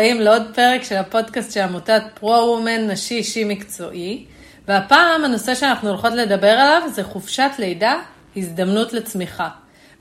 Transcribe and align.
הבאים 0.00 0.20
לעוד 0.20 0.42
פרק 0.54 0.82
של 0.82 0.96
הפודקאסט 0.96 1.52
של 1.52 1.60
עמותת 1.60 2.02
פרו-וומן 2.20 2.90
נשי 2.90 3.14
אישי 3.14 3.44
מקצועי. 3.44 4.24
והפעם 4.68 5.24
הנושא 5.24 5.54
שאנחנו 5.54 5.88
הולכות 5.88 6.12
לדבר 6.12 6.50
עליו 6.50 6.82
זה 6.88 7.04
חופשת 7.04 7.50
לידה, 7.58 7.94
הזדמנות 8.36 8.92
לצמיחה. 8.92 9.48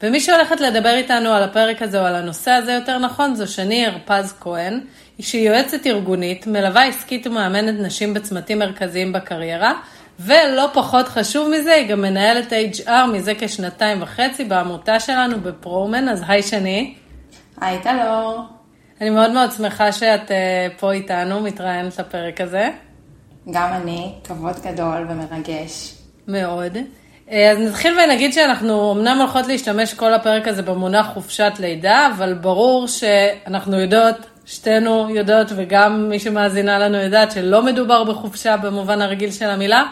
ומי 0.04 0.20
שהולכת 0.20 0.62
לדבר 0.62 0.96
איתנו 0.96 1.30
על 1.30 1.44
הפרק 1.44 1.82
הזה 1.82 2.02
או 2.02 2.06
על 2.06 2.16
הנושא 2.16 2.52
הזה 2.52 2.72
יותר 2.72 2.98
נכון 2.98 3.36
זו 3.36 3.48
שני 3.48 3.86
הרפז 3.86 4.34
כהן, 4.40 4.80
שהיא 5.20 5.50
יועצת 5.50 5.88
ארגונית, 5.88 6.48
מלווה 6.48 6.84
עסקית 6.84 7.28
ומאמנת 7.28 7.76
נשים 7.80 8.14
בצמתים 8.14 8.60
מרכזיים 8.60 9.14
בקריירה, 9.14 9.74
ולא 10.20 10.70
פחות 10.74 11.08
חשוב 11.08 11.50
מזה, 11.50 11.74
היא 11.74 11.90
גם 11.90 12.02
מנהלת 12.02 12.54
HR 12.54 12.90
מזה 13.14 13.34
כשנתיים 13.40 14.02
וחצי 14.02 14.44
בעמותה 14.44 15.00
שלנו 15.00 15.42
בפרומן, 15.42 16.10
אז 16.10 16.24
היי 16.28 16.44
שני. 16.44 16.94
היי 17.62 17.80
טלור. 17.84 18.59
אני 19.02 19.10
מאוד 19.10 19.32
מאוד 19.32 19.52
שמחה 19.52 19.92
שאת 19.92 20.32
אה, 20.32 20.68
פה 20.80 20.92
איתנו, 20.92 21.40
מתראיינת 21.40 22.00
לפרק 22.00 22.42
הזה. 22.42 22.70
גם 23.52 23.70
אני, 23.74 24.14
כבוד 24.24 24.56
גדול 24.66 25.08
ומרגש. 25.10 25.94
מאוד. 26.28 26.78
אה, 27.32 27.52
אז 27.52 27.58
נתחיל 27.60 28.00
ונגיד 28.00 28.34
שאנחנו 28.34 28.92
אמנם 28.92 29.18
הולכות 29.20 29.48
להשתמש 29.48 29.94
כל 29.94 30.14
הפרק 30.14 30.48
הזה 30.48 30.62
במונח 30.62 31.08
חופשת 31.14 31.54
לידה, 31.60 32.10
אבל 32.16 32.34
ברור 32.34 32.88
שאנחנו 32.88 33.80
יודעות, 33.80 34.16
שתינו 34.46 35.10
יודעות 35.10 35.48
וגם 35.56 36.10
מי 36.10 36.20
שמאזינה 36.20 36.80
לנו 36.80 36.98
יודעת 36.98 37.32
שלא 37.32 37.64
מדובר 37.64 38.04
בחופשה 38.04 38.58
במובן 38.58 39.02
הרגיל 39.02 39.32
של 39.32 39.50
המילה, 39.50 39.84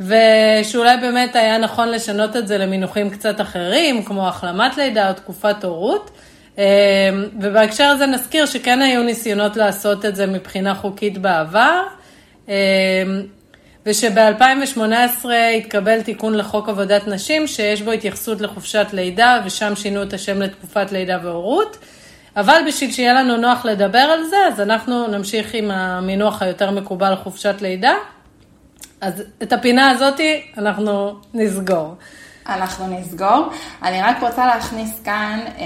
ושאולי 0.00 0.96
באמת 1.00 1.36
היה 1.36 1.58
נכון 1.58 1.88
לשנות 1.88 2.36
את 2.36 2.48
זה 2.48 2.58
למינוחים 2.58 3.10
קצת 3.10 3.40
אחרים, 3.40 4.02
כמו 4.02 4.28
החלמת 4.28 4.76
לידה 4.76 5.08
או 5.08 5.14
תקופת 5.14 5.64
הורות. 5.64 6.10
אה, 6.58 6.64
ובהקשר 7.40 7.84
הזה 7.84 8.06
נזכיר 8.06 8.46
שכן 8.46 8.82
היו 8.82 9.02
ניסיונות 9.02 9.56
לעשות 9.56 10.04
את 10.04 10.16
זה 10.16 10.26
מבחינה 10.26 10.74
חוקית 10.74 11.18
בעבר. 11.18 11.82
אה, 12.48 12.54
ושב-2018 13.86 15.26
התקבל 15.56 16.02
תיקון 16.02 16.34
לחוק 16.34 16.68
עבודת 16.68 17.08
נשים, 17.08 17.46
שיש 17.46 17.82
בו 17.82 17.92
התייחסות 17.92 18.40
לחופשת 18.40 18.86
לידה, 18.92 19.40
ושם 19.46 19.76
שינו 19.76 20.02
את 20.02 20.12
השם 20.12 20.42
לתקופת 20.42 20.92
לידה 20.92 21.18
והורות. 21.22 21.76
אבל 22.36 22.60
בשביל 22.66 22.92
שיהיה 22.92 23.14
לנו 23.14 23.36
נוח 23.36 23.64
לדבר 23.64 23.98
על 23.98 24.24
זה, 24.24 24.36
אז 24.48 24.60
אנחנו 24.60 25.06
נמשיך 25.06 25.54
עם 25.54 25.70
המינוח 25.70 26.42
היותר 26.42 26.70
מקובל 26.70 27.14
חופשת 27.16 27.54
לידה. 27.60 27.94
אז 29.00 29.22
את 29.42 29.52
הפינה 29.52 29.90
הזאת 29.90 30.20
אנחנו 30.58 31.14
נסגור. 31.34 31.94
אנחנו 32.48 32.86
נסגור. 32.86 33.48
אני 33.82 34.02
רק 34.02 34.16
רוצה 34.22 34.46
להכניס 34.46 34.90
כאן 35.04 35.40
אה, 35.58 35.64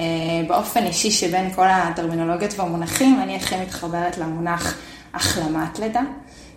באופן 0.48 0.84
אישי 0.86 1.10
שבין 1.10 1.50
כל 1.54 1.66
הטרמינולוגיות 1.68 2.58
והמונחים, 2.58 3.20
אני 3.22 3.36
הכי 3.36 3.56
מתחברת 3.56 4.18
למונח 4.18 4.74
החלמת 5.14 5.78
לידה. 5.78 6.00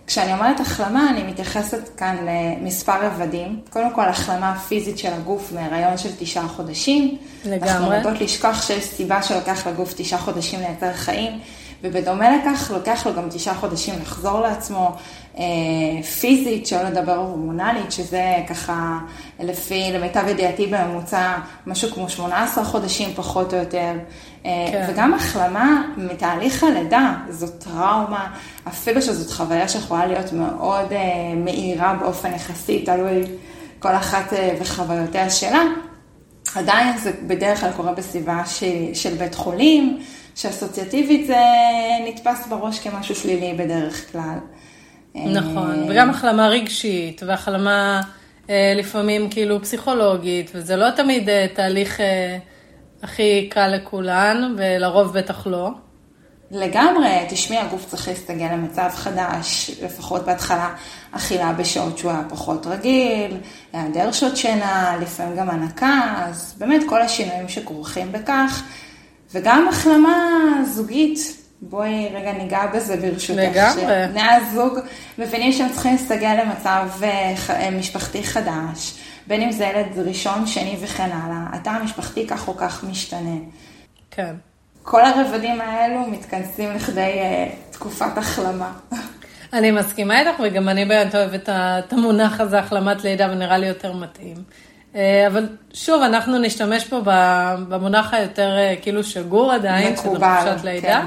כשאני 0.06 0.32
אומרת 0.32 0.60
החלמה, 0.60 1.10
אני 1.10 1.22
מתייחסת 1.22 1.96
כאן 1.96 2.16
למספר 2.26 3.06
רבדים. 3.06 3.60
קודם 3.70 3.94
כל, 3.94 4.08
החלמה 4.08 4.58
פיזית 4.58 4.98
של 4.98 5.12
הגוף 5.12 5.52
מהיריון 5.52 5.98
של 5.98 6.08
תשעה 6.18 6.48
חודשים. 6.48 7.16
לגמרי. 7.44 7.70
אנחנו 7.70 7.94
יודעות 7.94 8.20
לשכוח 8.20 8.62
שיש 8.62 8.84
סיבה 8.84 9.22
שלוקח 9.22 9.66
לגוף 9.66 9.94
תשעה 9.96 10.18
חודשים 10.18 10.60
לייצר 10.60 10.92
חיים, 10.92 11.40
ובדומה 11.82 12.36
לכך, 12.36 12.70
לוקח 12.74 13.06
לו 13.06 13.14
גם 13.14 13.28
תשעה 13.30 13.54
חודשים 13.54 13.94
לחזור 14.02 14.40
לעצמו. 14.40 14.96
אה, 15.38 16.02
פיזית, 16.02 16.66
שלא 16.66 16.82
לדבר 16.82 17.16
הורמונלית, 17.16 17.92
שזה 17.92 18.36
ככה, 18.48 18.98
לפי, 19.40 19.90
למיטב 19.92 20.24
ידיעתי 20.28 20.66
בממוצע, 20.66 21.34
משהו 21.66 21.90
כמו 21.90 22.08
18 22.08 22.64
חודשים 22.64 23.14
פחות 23.14 23.54
או 23.54 23.58
יותר. 23.58 23.92
אה, 24.46 24.50
כן. 24.72 24.86
וגם 24.88 25.14
החלמה 25.14 25.82
מתהליך 25.96 26.64
הלידה, 26.64 27.14
זאת 27.30 27.64
טראומה, 27.64 28.26
אפילו 28.68 29.02
שזאת 29.02 29.30
חוויה 29.30 29.68
שיכולה 29.68 30.06
להיות 30.06 30.32
מאוד 30.32 30.92
אה, 30.92 30.98
מהירה 31.36 31.94
באופן 32.00 32.32
יחסי, 32.34 32.84
תלוי 32.84 33.24
כל 33.78 33.94
אחת 33.94 34.32
וחוויותיה 34.60 35.30
שלה. 35.30 35.62
עדיין 36.54 36.98
זה 36.98 37.12
בדרך 37.26 37.60
כלל 37.60 37.72
קורה 37.76 37.92
בסביבה 37.92 38.42
של, 38.46 38.94
של 38.94 39.14
בית 39.14 39.34
חולים, 39.34 39.98
שאסוציאטיבית 40.34 41.26
זה 41.26 41.40
נתפס 42.08 42.46
בראש 42.46 42.78
כמשהו 42.78 43.14
שלילי 43.14 43.54
בדרך 43.54 44.12
כלל. 44.12 44.38
נכון, 45.14 45.86
וגם 45.90 46.10
החלמה 46.10 46.48
רגשית, 46.48 47.22
והחלמה 47.26 48.00
אה, 48.50 48.72
לפעמים 48.76 49.30
כאילו 49.30 49.62
פסיכולוגית, 49.62 50.50
וזה 50.54 50.76
לא 50.76 50.90
תמיד 50.90 51.28
אה, 51.28 51.46
תהליך 51.54 52.00
אה, 52.00 52.38
הכי 53.02 53.48
קל 53.50 53.68
לכולן, 53.68 54.54
ולרוב 54.58 55.18
בטח 55.18 55.46
לא. 55.46 55.70
לגמרי, 56.50 57.26
תשמעי, 57.28 57.58
הגוף 57.58 57.86
צריך 57.86 58.08
להסתגל 58.08 58.46
למצב 58.52 58.88
חדש, 58.94 59.70
לפחות 59.82 60.24
בהתחלה 60.24 60.74
אכילה 61.12 61.52
בשעות 61.52 61.98
שהוא 61.98 62.10
היה 62.10 62.22
פחות 62.28 62.66
רגיל, 62.66 63.36
היעדר 63.72 64.12
שעות 64.12 64.36
שינה, 64.36 64.96
לפעמים 65.00 65.36
גם 65.36 65.50
הנקה, 65.50 66.14
אז 66.16 66.54
באמת 66.58 66.82
כל 66.88 67.02
השינויים 67.02 67.48
שכרוכים 67.48 68.12
בכך, 68.12 68.62
וגם 69.32 69.68
החלמה 69.68 70.14
זוגית, 70.64 71.18
בואי 71.62 72.08
רגע 72.14 72.32
ניגע 72.32 72.66
בזה 72.66 72.96
ברשותך. 72.96 73.40
לגמרי. 73.40 74.08
בני 74.08 74.22
הזוג 74.22 74.78
מבינים 75.18 75.52
שהם 75.52 75.68
צריכים 75.72 75.92
להסתגל 75.92 76.34
למצב 76.44 76.88
אה, 77.02 77.70
משפחתי 77.70 78.22
חדש, 78.22 78.94
בין 79.26 79.42
אם 79.42 79.52
זה 79.52 79.64
ילד 79.64 79.98
ראשון, 80.08 80.46
שני 80.46 80.76
וכן 80.80 81.10
הלאה. 81.12 81.46
התא 81.52 81.70
המשפחתי 81.70 82.26
כך 82.26 82.48
או 82.48 82.56
כך 82.56 82.84
משתנה. 82.84 83.36
כן. 84.10 84.34
כל 84.82 85.04
הרבדים 85.04 85.60
האלו 85.60 86.00
מתכנסים 86.06 86.72
לכדי 86.72 87.18
uh, 87.20 87.72
תקופת 87.72 88.18
החלמה. 88.18 88.72
אני 89.52 89.70
מסכימה 89.70 90.20
איתך, 90.20 90.40
וגם 90.44 90.68
אני 90.68 90.84
באמת 90.84 91.14
אוהבת 91.14 91.48
את 91.48 91.92
המונח 91.92 92.40
הזה, 92.40 92.58
החלמת 92.58 93.04
לידה, 93.04 93.28
ונראה 93.32 93.58
לי 93.58 93.66
יותר 93.66 93.92
מתאים. 93.92 94.36
אבל 95.26 95.48
שוב, 95.74 96.02
אנחנו 96.02 96.38
נשתמש 96.38 96.84
פה 96.84 97.00
במונח 97.68 98.14
היותר 98.14 98.56
כאילו 98.82 99.04
שגור 99.04 99.52
עדיין, 99.52 99.92
מקובל, 99.92 100.40
שזה 100.40 100.50
חופשת 100.50 100.64
לידה. 100.64 101.02
כן. 101.02 101.06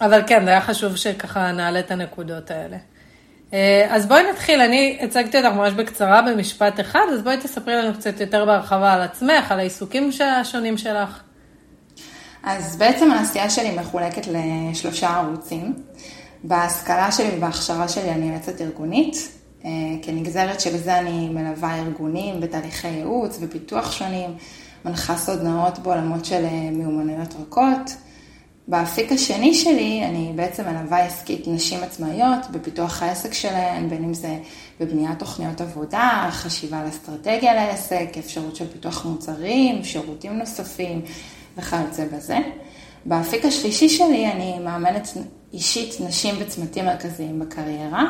אבל 0.00 0.22
כן, 0.26 0.44
זה 0.44 0.50
היה 0.50 0.60
חשוב 0.60 0.96
שככה 0.96 1.52
נעלה 1.52 1.78
את 1.78 1.90
הנקודות 1.90 2.50
האלה. 2.50 2.76
אה, 3.52 3.86
אז 3.90 4.06
בואי 4.06 4.22
נתחיל, 4.32 4.60
אני 4.60 4.98
הצגתי 5.02 5.38
אותך 5.38 5.48
ממש 5.48 5.72
בקצרה 5.72 6.22
במשפט 6.22 6.80
אחד, 6.80 7.06
אז 7.12 7.22
בואי 7.22 7.36
תספרי 7.36 7.76
לנו 7.76 7.94
קצת 7.94 8.20
יותר 8.20 8.44
בהרחבה 8.44 8.92
על 8.92 9.02
עצמך, 9.02 9.52
על 9.52 9.58
העיסוקים 9.58 10.10
השונים 10.40 10.78
שלך. 10.78 11.20
אז 12.42 12.76
בעצם 12.76 13.10
העשייה 13.10 13.50
שלי 13.50 13.70
מחולקת 13.70 14.26
לשלושה 14.26 15.08
ערוצים. 15.08 15.74
בהשכלה 16.44 17.12
שלי 17.12 17.28
ובהכשרה 17.36 17.88
שלי 17.88 18.10
אני 18.10 18.30
יועצת 18.30 18.60
ארגונית. 18.60 19.39
אה, 19.64 19.70
כנגזרת 20.02 20.60
של 20.60 20.76
זה 20.76 20.98
אני 20.98 21.28
מלווה 21.28 21.78
ארגונים 21.78 22.40
בתהליכי 22.40 22.88
ייעוץ 22.88 23.38
ופיתוח 23.40 23.92
שונים, 23.92 24.30
מנחה 24.84 25.16
סודנאות 25.16 25.78
בעולמות 25.78 26.24
של 26.24 26.44
אה, 26.44 26.70
מיומנויות 26.72 27.34
רכות. 27.40 27.90
באפיק 28.68 29.12
השני 29.12 29.54
שלי, 29.54 30.04
אני 30.04 30.32
בעצם 30.36 30.64
מלווה 30.68 30.98
עסקית 31.06 31.48
נשים 31.48 31.82
עצמאיות 31.82 32.50
בפיתוח 32.50 33.02
העסק 33.02 33.32
שלהן, 33.32 33.88
בין 33.88 34.04
אם 34.04 34.14
זה 34.14 34.38
בבניית 34.80 35.18
תוכניות 35.18 35.60
עבודה, 35.60 36.28
חשיבה 36.30 36.80
על 36.80 36.88
אסטרטגיה 36.88 37.54
לעסק, 37.54 38.08
אפשרות 38.18 38.56
של 38.56 38.72
פיתוח 38.72 39.04
מוצרים, 39.06 39.84
שירותים 39.84 40.38
נוספים 40.38 41.02
וכיוצא 41.56 42.04
בזה. 42.12 42.38
באפיק 43.04 43.44
השלישי 43.44 43.88
שלי 43.88 44.32
אני 44.32 44.58
מאמנת 44.58 45.08
אישית 45.52 46.00
נשים 46.00 46.34
בצמתים 46.40 46.84
מרכזיים 46.84 47.38
בקריירה. 47.38 48.04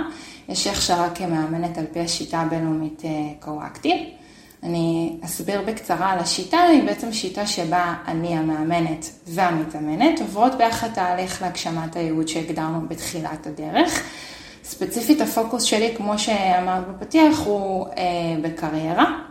יש 0.48 0.66
לי 0.66 0.72
הכשרה 0.72 1.10
כמאמנת 1.10 1.78
על 1.78 1.84
פי 1.92 2.00
השיטה 2.00 2.40
הבינלאומית 2.40 3.02
קואקטיב. 3.40 3.96
אה, 3.96 4.20
אני 4.62 5.16
אסביר 5.24 5.62
בקצרה 5.66 6.12
על 6.12 6.18
השיטה, 6.18 6.60
היא 6.60 6.82
בעצם 6.82 7.12
שיטה 7.12 7.46
שבה 7.46 7.94
אני 8.06 8.36
המאמנת 8.36 9.10
והמתאמנת 9.26 10.20
עוברות 10.20 10.54
ביחד 10.54 10.88
תהליך 10.94 11.42
להגשמת 11.42 11.96
הייעוד 11.96 12.28
שהגדרנו 12.28 12.88
בתחילת 12.88 13.46
הדרך. 13.46 14.02
ספציפית 14.64 15.20
הפוקוס 15.20 15.62
שלי, 15.62 15.94
כמו 15.96 16.18
שאמרת 16.18 16.88
בפתיח, 16.88 17.38
הוא 17.44 17.86
אה, 17.86 17.92
בקריירה. 18.42 19.29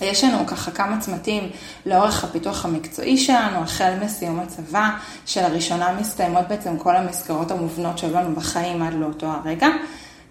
יש 0.00 0.24
לנו 0.24 0.46
ככה 0.46 0.70
כמה 0.70 1.00
צמתים 1.00 1.50
לאורך 1.86 2.24
הפיתוח 2.24 2.64
המקצועי 2.64 3.18
שלנו, 3.18 3.58
החל 3.58 3.92
מסיום 4.04 4.40
הצבא, 4.40 4.90
שלראשונה 5.26 5.96
מסתיימות 6.00 6.48
בעצם 6.48 6.78
כל 6.78 6.96
המסגרות 6.96 7.50
המובנות 7.50 7.98
שהיו 7.98 8.14
לנו 8.14 8.34
בחיים 8.34 8.82
עד 8.82 8.94
לאותו 8.94 9.26
הרגע. 9.26 9.68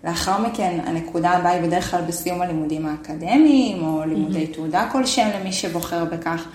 לאחר 0.04 0.38
מכן, 0.42 0.80
הנקודה 0.86 1.30
הבאה 1.30 1.51
היא 1.51 1.62
בדרך 1.62 1.92
כלל 1.92 2.01
בסיום 2.01 2.42
הלימודים 2.42 2.86
האקדמיים, 2.86 3.83
או 3.83 4.04
לימודי 4.06 4.45
mm-hmm. 4.45 4.56
תעודה 4.56 4.89
כלשהם 4.92 5.30
למי 5.39 5.51
שבוחר 5.51 6.06
בכך. 6.06 6.45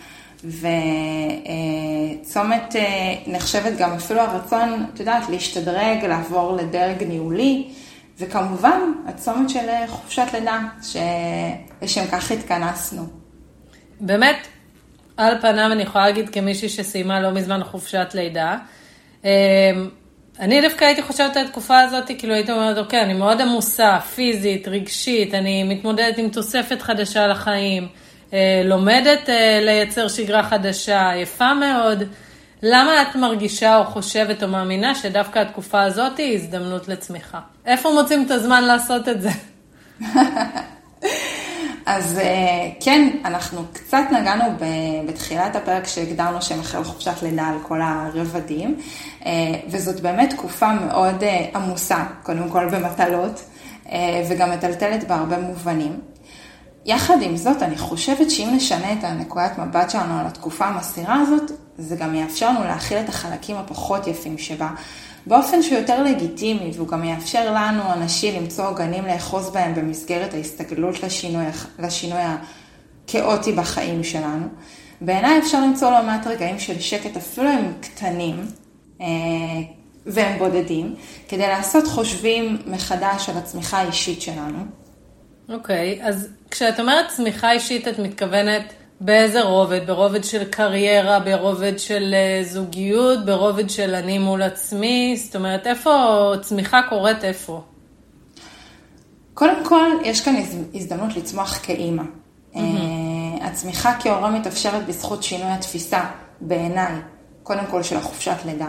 וצומת 2.25 2.77
אה, 2.77 3.15
נחשבת 3.27 3.79
גם 3.79 3.93
אפילו 3.93 4.21
הרצון, 4.21 4.85
את 4.95 5.01
יודעת, 5.01 5.29
להשתדרג, 5.29 6.05
לעבור 6.09 6.57
לדרג 6.57 7.03
ניהולי, 7.03 7.69
וכמובן, 8.19 8.81
הצומת 9.07 9.51
של 9.51 9.69
אה, 9.69 9.85
חופשת 9.89 10.27
לידה, 10.33 10.61
שלשם 10.83 12.07
כך 12.13 12.31
התכנסנו. 12.31 13.07
באמת, 14.01 14.47
על 15.17 15.41
פניו 15.41 15.73
אני 15.73 15.83
יכולה 15.83 16.07
להגיד 16.07 16.29
כמישהי 16.29 16.69
שסיימה 16.69 17.21
לא 17.21 17.31
מזמן 17.31 17.65
חופשת 17.65 18.09
לידה, 18.15 18.57
אה, 19.25 19.31
אני 20.41 20.61
דווקא 20.61 20.85
הייתי 20.85 21.03
חושבת 21.03 21.37
על 21.37 21.47
התקופה 21.47 21.81
הזאת, 21.81 22.11
כאילו 22.19 22.35
הייתי 22.35 22.53
אומרת, 22.53 22.79
אוקיי, 22.79 23.03
אני 23.03 23.15
מאוד 23.15 23.41
עמוסה, 23.41 24.01
פיזית, 24.01 24.69
רגשית, 24.69 25.35
אני 25.35 25.65
מתמודדת 25.65 26.19
עם 26.19 26.29
תוספת 26.29 26.83
חדשה 26.83 27.27
לחיים, 27.27 27.89
אה, 28.33 28.63
לומדת 28.65 29.29
אה, 29.29 29.61
לייצר 29.63 30.09
שגרה 30.09 30.43
חדשה, 30.43 31.11
יפה 31.17 31.55
מאוד. 31.55 32.03
למה 32.63 33.03
את 33.03 33.17
מרגישה 33.17 33.77
או 33.77 33.85
חושבת 33.85 34.43
או 34.43 34.49
מאמינה 34.49 34.95
שדווקא 34.95 35.39
התקופה 35.39 35.83
הזאת 35.83 36.19
היא 36.19 36.35
הזדמנות 36.35 36.89
לצמיחה? 36.89 37.41
איפה 37.67 37.93
מוצאים 37.93 38.27
את 38.27 38.31
הזמן 38.31 38.65
לעשות 38.65 39.09
את 39.09 39.23
זה? 39.23 39.31
אז 41.87 42.19
אה, 42.19 42.71
כן, 42.81 43.11
אנחנו 43.25 43.63
קצת 43.73 44.03
נגענו 44.11 44.45
בתחילת 45.07 45.57
הפרק 45.57 45.87
שהגדרנו 45.87 46.43
שהם 46.43 46.61
אחרי 46.61 46.85
חופשת 46.85 47.23
לידה 47.23 47.47
על 47.47 47.59
כל 47.63 47.81
הרבדים, 47.83 48.81
אה, 49.27 49.33
וזאת 49.69 50.01
באמת 50.01 50.31
תקופה 50.31 50.73
מאוד 50.73 51.23
אה, 51.23 51.47
עמוסה, 51.55 52.05
קודם 52.23 52.49
כל 52.49 52.69
במטלות, 52.69 53.45
וגם 54.29 54.51
מטלטלת 54.51 55.09
בהרבה 55.09 55.39
מובנים. 55.39 56.01
יחד 56.89 57.23
עם 57.23 57.37
זאת, 57.37 57.63
אני 57.63 57.79
חושבת 57.79 58.31
שאם 58.31 58.49
נשנה 58.57 58.93
את 58.93 59.05
הנקודת 59.05 59.59
מבט 59.59 59.91
שלנו 59.91 60.21
על 60.21 60.27
התקופה 60.27 60.67
המסתירה 60.67 61.21
הזאת, 61.21 61.51
זה 61.79 61.97
גם 61.97 62.15
יאפשר 62.15 62.49
לנו 62.49 62.65
להכיל 62.65 62.99
את 62.99 63.09
החלקים 63.09 63.57
הפחות 63.57 64.07
יפים 64.07 64.39
שבה, 64.39 64.69
באופן 65.27 65.63
שהוא 65.63 65.79
יותר 65.79 66.03
לגיטימי, 66.03 66.71
והוא 66.75 66.89
גם 66.89 67.05
יאפשר 67.05 67.53
לנו, 67.55 67.83
הנשים, 67.83 68.43
למצוא 68.43 68.69
עוגנים 68.69 69.07
לאחוז 69.07 69.51
בהם 69.51 69.75
במסגרת 69.75 70.35
ההסתגלות 70.35 71.03
לשינוי, 71.03 71.45
לשינוי 71.79 72.21
הכאוטי 73.05 73.53
בחיים 73.53 74.05
שלנו. 74.05 74.47
בעיניי 75.01 75.39
אפשר 75.39 75.61
למצוא 75.61 75.91
לא 75.91 76.03
מעט 76.03 76.27
רגעים 76.27 76.59
של 76.59 76.81
שקט, 76.81 77.17
אפילו 77.17 77.49
הם 77.49 77.73
קטנים, 77.81 78.47
אה, 79.01 79.07
והם 80.07 80.39
בודדים, 80.39 80.95
כדי 81.29 81.49
לעשות 81.49 81.87
חושבים 81.87 82.59
מחדש 82.67 83.29
על 83.29 83.37
הצמיחה 83.37 83.79
האישית 83.79 84.23
שלנו. 84.23 84.78
אוקיי, 85.49 85.99
okay, 86.01 86.07
אז 86.07 86.29
כשאת 86.51 86.81
אומרת 86.81 87.09
צמיחה 87.09 87.53
אישית, 87.53 87.89
את 87.89 87.99
מתכוונת 87.99 88.73
באיזה 89.01 89.43
רובד? 89.43 89.87
ברובד 89.87 90.25
של 90.25 90.45
קריירה, 90.45 91.21
ברובד 91.21 91.79
של 91.79 92.15
אה, 92.15 92.45
זוגיות, 92.45 93.25
ברובד 93.25 93.71
של 93.71 93.95
אני 93.95 94.19
מול 94.19 94.43
עצמי? 94.43 95.21
זאת 95.25 95.37
אומרת, 95.37 95.67
איפה 95.67 96.33
צמיחה 96.41 96.81
קורית 96.89 97.25
איפה? 97.25 97.63
קודם 99.35 99.65
כל, 99.65 99.91
יש 100.05 100.25
כאן 100.25 100.35
הזדמנות 100.75 101.17
לצמוח 101.17 101.59
כאימא. 101.63 102.03
Mm-hmm. 102.55 102.59
הצמיחה 103.41 103.93
כהורה 104.01 104.31
מתאפשרת 104.31 104.87
בזכות 104.87 105.23
שינוי 105.23 105.51
התפיסה, 105.51 106.05
בעיניי, 106.41 106.95
קודם 107.43 107.67
כל 107.71 107.83
של 107.83 107.97
החופשת 107.97 108.37
לידה. 108.45 108.69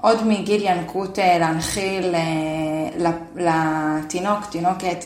עוד 0.00 0.26
מגיל 0.26 0.62
ינקות 0.64 1.18
אה, 1.18 1.38
להנחיל 1.38 2.14
לתינוק, 3.36 4.46
תינוקת, 4.50 5.04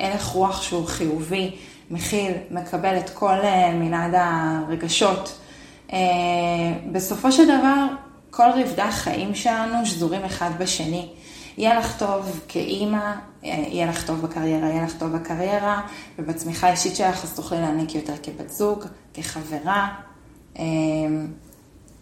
הלך 0.00 0.26
רוח 0.26 0.62
שהוא 0.62 0.86
חיובי, 0.86 1.50
מכיל, 1.90 2.32
מקבל 2.50 2.98
את 2.98 3.10
כל 3.10 3.38
אה, 3.42 3.72
מנעד 3.74 4.14
הרגשות. 4.14 5.38
אה, 5.92 5.98
בסופו 6.92 7.32
של 7.32 7.44
דבר, 7.44 7.86
כל 8.30 8.48
רבדי 8.54 8.82
החיים 8.82 9.34
שלנו 9.34 9.86
שזורים 9.86 10.24
אחד 10.24 10.50
בשני. 10.58 11.08
יהיה 11.58 11.78
לך 11.78 11.98
טוב 11.98 12.40
כאימא, 12.48 13.12
אה, 13.44 13.64
יהיה 13.68 13.86
לך 13.86 14.06
טוב 14.06 14.22
בקריירה, 14.22 14.68
יהיה 14.68 14.84
לך 14.84 14.98
טוב 14.98 15.16
בקריירה, 15.16 15.80
ובצמיחה 16.18 16.66
האישית 16.66 16.96
שלך 16.96 17.24
אז 17.24 17.36
תוכלי 17.36 17.60
להעניק 17.60 17.94
יותר 17.94 18.14
כבת 18.22 18.48
זוג, 18.48 18.84
כחברה. 19.14 19.88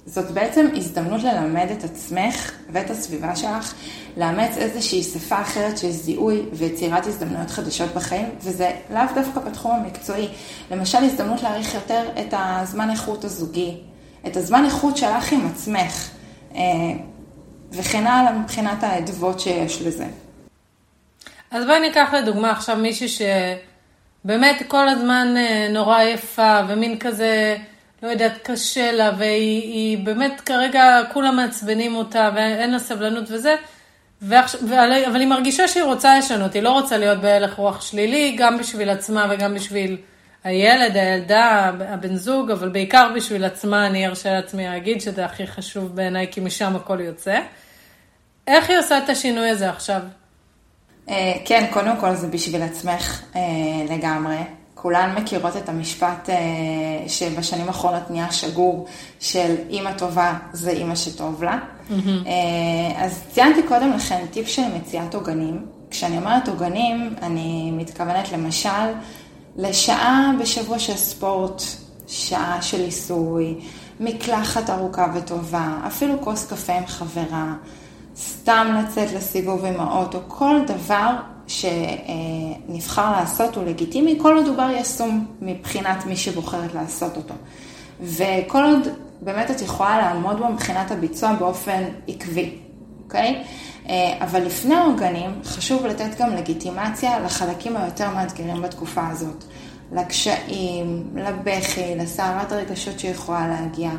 זאת 0.08 0.30
בעצם 0.30 0.66
הזדמנות 0.74 1.22
ללמד 1.22 1.66
את 1.78 1.84
עצמך 1.84 2.52
ואת 2.72 2.90
הסביבה 2.90 3.36
שלך, 3.36 3.74
לאמץ 4.16 4.56
איזושהי 4.56 5.02
שפה 5.02 5.40
אחרת 5.40 5.78
של 5.78 5.90
זיהוי 5.90 6.42
ויצירת 6.52 7.06
הזדמנויות 7.06 7.50
חדשות 7.50 7.94
בחיים, 7.94 8.28
וזה 8.42 8.70
לאו 8.90 9.02
דווקא 9.14 9.40
בתחום 9.40 9.76
המקצועי. 9.76 10.28
למשל, 10.70 10.98
הזדמנות 10.98 11.42
להעריך 11.42 11.74
יותר 11.74 12.02
את 12.20 12.34
הזמן 12.36 12.90
איכות 12.90 13.24
הזוגי, 13.24 13.76
את 14.26 14.36
הזמן 14.36 14.64
איכות 14.64 14.96
שלך 14.96 15.32
עם 15.32 15.46
עצמך, 15.46 16.08
אה, 16.54 16.60
וכן 17.72 18.06
הלאה 18.06 18.32
מבחינת 18.32 18.82
האדוות 18.82 19.40
שיש 19.40 19.82
לזה. 19.82 20.06
אז 21.50 21.64
בואי 21.64 21.80
ניקח 21.80 22.14
לדוגמה 22.14 22.50
עכשיו 22.50 22.76
מישהי 22.76 23.08
שבאמת 23.08 24.62
כל 24.68 24.88
הזמן 24.88 25.34
אה, 25.36 25.68
נורא 25.72 26.02
יפה, 26.02 26.60
ומין 26.68 26.98
כזה... 26.98 27.56
לא 28.02 28.08
יודעת, 28.08 28.32
קשה 28.42 28.92
לה, 28.92 29.10
והיא 29.18 29.98
באמת 29.98 30.40
כרגע 30.40 31.00
כולם 31.12 31.36
מעצבנים 31.36 31.96
אותה, 31.96 32.30
ואין 32.34 32.70
לה 32.70 32.78
סבלנות 32.78 33.30
וזה, 33.30 33.54
ועכשיו, 34.22 34.60
אבל 35.06 35.20
היא 35.20 35.28
מרגישה 35.28 35.68
שהיא 35.68 35.84
רוצה 35.84 36.18
לשנות, 36.18 36.54
היא 36.54 36.62
לא 36.62 36.70
רוצה 36.70 36.98
להיות 36.98 37.20
בהלך 37.20 37.54
רוח 37.54 37.80
שלילי, 37.80 38.36
גם 38.38 38.58
בשביל 38.58 38.90
עצמה 38.90 39.26
וגם 39.30 39.54
בשביל 39.54 39.96
הילד, 40.44 40.96
הילדה, 40.96 41.70
הבן 41.88 42.16
זוג, 42.16 42.50
אבל 42.50 42.68
בעיקר 42.68 43.10
בשביל 43.16 43.44
עצמה, 43.44 43.86
אני 43.86 44.06
ארשה 44.06 44.32
לעצמי 44.32 44.64
להגיד 44.64 45.00
שזה 45.00 45.24
הכי 45.24 45.46
חשוב 45.46 45.96
בעיניי, 45.96 46.26
כי 46.30 46.40
משם 46.40 46.76
הכל 46.76 47.00
יוצא. 47.00 47.40
איך 48.46 48.70
היא 48.70 48.78
עושה 48.78 48.98
את 48.98 49.08
השינוי 49.08 49.50
הזה 49.50 49.70
עכשיו? 49.70 50.00
אה, 51.08 51.32
כן, 51.44 51.66
קודם 51.72 51.96
כל 51.96 52.14
זה 52.14 52.26
בשביל 52.26 52.62
עצמך 52.62 53.22
אה, 53.36 53.40
לגמרי. 53.90 54.36
כולן 54.82 55.14
מכירות 55.18 55.56
את 55.56 55.68
המשפט 55.68 56.30
אה, 56.30 56.34
שבשנים 57.06 57.66
האחרונות 57.68 58.10
נהיה 58.10 58.32
שגור, 58.32 58.86
של 59.20 59.54
אימא 59.70 59.92
טובה 59.92 60.32
זה 60.52 60.70
אימא 60.70 60.94
שטוב 60.94 61.44
לה. 61.44 61.58
Mm-hmm. 61.90 62.28
אז 62.96 63.22
ציינתי 63.30 63.62
קודם 63.62 63.92
לכן 63.92 64.26
טיפ 64.30 64.48
של 64.48 64.62
מציאת 64.76 65.14
עוגנים. 65.14 65.66
כשאני 65.90 66.18
אומרת 66.18 66.48
עוגנים, 66.48 67.14
אני 67.22 67.70
מתכוונת 67.70 68.32
למשל 68.32 68.68
לשעה 69.56 70.30
בשבוע 70.40 70.78
של 70.78 70.96
ספורט, 70.96 71.62
שעה 72.06 72.62
של 72.62 72.80
עיסוי, 72.80 73.54
מקלחת 74.00 74.70
ארוכה 74.70 75.06
וטובה, 75.14 75.78
אפילו 75.86 76.20
כוס 76.20 76.46
קפה 76.46 76.72
עם 76.72 76.86
חברה, 76.86 77.54
סתם 78.16 78.80
לצאת 78.80 79.12
לסיבוב 79.12 79.64
עם 79.64 79.80
האוטו, 79.80 80.18
כל 80.28 80.56
דבר 80.66 81.10
שנבחר 81.48 83.12
לעשות 83.12 83.56
הוא 83.56 83.64
לגיטימי, 83.64 84.18
כל 84.22 84.36
עוד 84.36 84.46
הוא 84.46 84.56
בר 84.56 84.70
יישום 84.70 85.26
מבחינת 85.40 86.06
מי 86.06 86.16
שבוחרת 86.16 86.74
לעשות 86.74 87.16
אותו. 87.16 87.34
וכל 88.00 88.64
עוד 88.64 88.88
באמת 89.20 89.50
את 89.50 89.62
יכולה 89.62 89.98
לעמוד 89.98 90.38
בו 90.38 90.48
מבחינת 90.48 90.90
הביצוע 90.90 91.32
באופן 91.32 91.82
עקבי, 92.08 92.54
אוקיי? 93.04 93.44
אה, 93.88 94.18
אבל 94.20 94.42
לפני 94.42 94.74
העוגנים 94.74 95.30
חשוב 95.44 95.86
לתת 95.86 96.20
גם 96.20 96.34
לגיטימציה 96.34 97.20
לחלקים 97.20 97.76
היותר 97.76 98.10
מאתגרים 98.10 98.62
בתקופה 98.62 99.08
הזאת. 99.08 99.44
לקשיים, 99.92 101.10
לבכי, 101.14 101.94
לסערת 101.96 102.52
הרגשות 102.52 102.98
שיכולה 102.98 103.48
להגיע. 103.48 103.90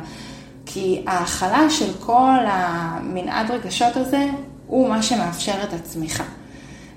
כי 0.66 1.02
ההכלה 1.06 1.70
של 1.70 1.92
כל 2.00 2.38
המנעד 2.46 3.50
רגשות 3.50 3.96
הזה 3.96 4.26
הוא 4.66 4.88
מה 4.88 5.02
שמאפשר 5.02 5.62
את 5.62 5.72
הצמיחה. 5.72 6.24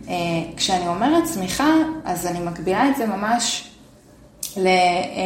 אה, 0.10 0.14
כשאני 0.58 0.88
אומרת 0.88 1.24
צמיחה, 1.24 1.74
אז 2.06 2.28
אני 2.28 2.40
מקבילה 2.40 2.90
את 2.90 2.96
זה 2.98 3.06
ממש 3.06 3.70
אה, 4.58 4.62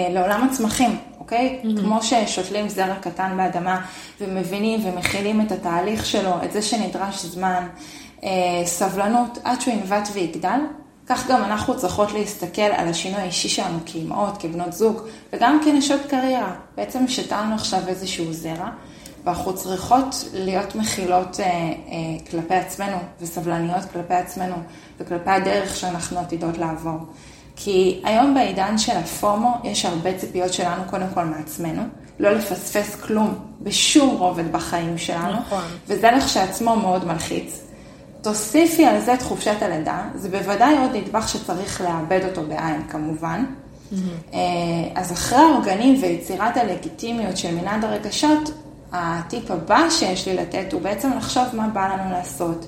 לעולם 0.09 0.49
הצמחים, 0.51 0.97
אוקיי? 1.19 1.59
Mm-hmm. 1.63 1.79
כמו 1.79 1.99
ששותלים 2.03 2.69
זרע 2.69 2.95
קטן 2.95 3.37
באדמה 3.37 3.85
ומבינים 4.21 4.79
ומכילים 4.87 5.41
את 5.41 5.51
התהליך 5.51 6.05
שלו, 6.05 6.31
את 6.43 6.51
זה 6.51 6.61
שנדרש 6.61 7.25
זמן, 7.25 7.67
אה, 8.23 8.29
סבלנות, 8.65 9.37
עד 9.43 9.61
שהוא 9.61 9.73
ינבט 9.73 10.09
ויגדל, 10.13 10.59
כך 11.07 11.27
גם 11.27 11.43
אנחנו 11.43 11.77
צריכות 11.77 12.11
להסתכל 12.11 12.61
על 12.61 12.87
השינוי 12.87 13.21
האישי 13.21 13.49
שלנו 13.49 13.79
כאימהות, 13.85 14.37
כבנות 14.41 14.73
זוג, 14.73 15.01
וגם 15.33 15.59
כנשות 15.65 16.01
קריירה. 16.09 16.55
בעצם 16.77 17.07
שתלנו 17.07 17.55
עכשיו 17.55 17.79
איזשהו 17.87 18.33
זרע, 18.33 18.69
ואנחנו 19.23 19.55
צריכות 19.55 20.29
להיות 20.33 20.75
מכילות 20.75 21.39
אה, 21.39 21.45
אה, 21.45 21.71
כלפי 22.31 22.55
עצמנו 22.55 22.97
וסבלניות 23.21 23.85
כלפי 23.93 24.13
עצמנו 24.13 24.55
וכלפי 24.99 25.29
הדרך 25.29 25.75
שאנחנו 25.75 26.19
עתידות 26.19 26.57
לעבור. 26.57 26.99
כי 27.55 28.01
היום 28.03 28.33
בעידן 28.33 28.77
של 28.77 28.97
הפומו 28.97 29.53
יש 29.63 29.85
הרבה 29.85 30.17
ציפיות 30.17 30.53
שלנו 30.53 30.83
קודם 30.89 31.07
כל 31.13 31.23
מעצמנו, 31.23 31.81
לא 32.19 32.31
לפספס 32.31 32.95
כלום 32.95 33.35
בשום 33.61 34.17
רובד 34.17 34.51
בחיים 34.51 34.97
שלנו, 34.97 35.39
נכון. 35.39 35.63
וזה 35.87 36.11
לכשעצמו 36.11 36.75
מאוד 36.75 37.05
מלחיץ. 37.05 37.61
תוסיפי 38.21 38.85
על 38.85 39.01
זה 39.01 39.13
את 39.13 39.21
חופשת 39.21 39.61
הלידה, 39.61 40.01
זה 40.15 40.29
בוודאי 40.29 40.77
עוד 40.77 40.95
נדבך 40.95 41.29
שצריך 41.29 41.81
לאבד 41.81 42.21
אותו 42.29 42.41
בעין 42.41 42.87
כמובן. 42.89 43.45
Mm-hmm. 43.45 44.35
אז 44.95 45.11
אחרי 45.11 45.39
העוגנים 45.39 46.01
ויצירת 46.01 46.57
הלגיטימיות 46.57 47.37
של 47.37 47.55
מנעד 47.55 47.85
הרגשות, 47.85 48.51
הטיפ 48.91 49.51
הבא 49.51 49.89
שיש 49.89 50.27
לי 50.27 50.35
לתת 50.35 50.73
הוא 50.73 50.81
בעצם 50.81 51.11
לחשוב 51.17 51.43
מה 51.53 51.67
בא 51.67 51.93
לנו 51.93 52.11
לעשות, 52.11 52.65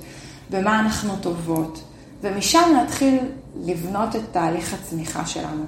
במה 0.50 0.80
אנחנו 0.80 1.16
טובות, 1.22 1.84
ומשם 2.22 2.76
להתחיל 2.78 3.20
לבנות 3.66 4.16
את 4.16 4.22
תהליך 4.32 4.74
הצמיחה 4.74 5.26
שלנו. 5.26 5.64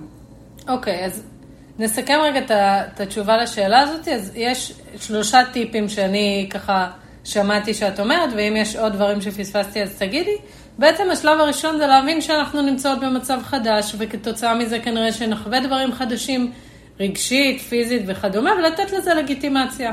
אוקיי, 0.67 1.03
okay, 1.03 1.05
אז 1.05 1.23
נסכם 1.79 2.19
רגע 2.23 2.39
את 2.39 2.99
התשובה 2.99 3.37
לשאלה 3.37 3.79
הזאת. 3.79 4.07
אז 4.07 4.31
יש 4.35 4.73
שלושה 4.99 5.41
טיפים 5.53 5.89
שאני 5.89 6.49
ככה 6.49 6.87
שמעתי 7.23 7.73
שאת 7.73 7.99
אומרת, 7.99 8.29
ואם 8.35 8.53
יש 8.57 8.75
עוד 8.75 8.93
דברים 8.93 9.21
שפספסתי 9.21 9.83
אז 9.83 9.95
תגידי. 9.97 10.35
בעצם 10.77 11.03
השלב 11.11 11.39
הראשון 11.39 11.77
זה 11.77 11.87
להבין 11.87 12.21
שאנחנו 12.21 12.61
נמצאות 12.61 12.99
במצב 12.99 13.39
חדש, 13.43 13.95
וכתוצאה 13.97 14.55
מזה 14.55 14.79
כנראה 14.79 15.11
שנחווה 15.11 15.59
דברים 15.59 15.91
חדשים, 15.91 16.51
רגשית, 16.99 17.61
פיזית 17.61 18.01
וכדומה, 18.07 18.51
ולתת 18.59 18.91
לזה 18.91 19.13
לגיטימציה. 19.13 19.91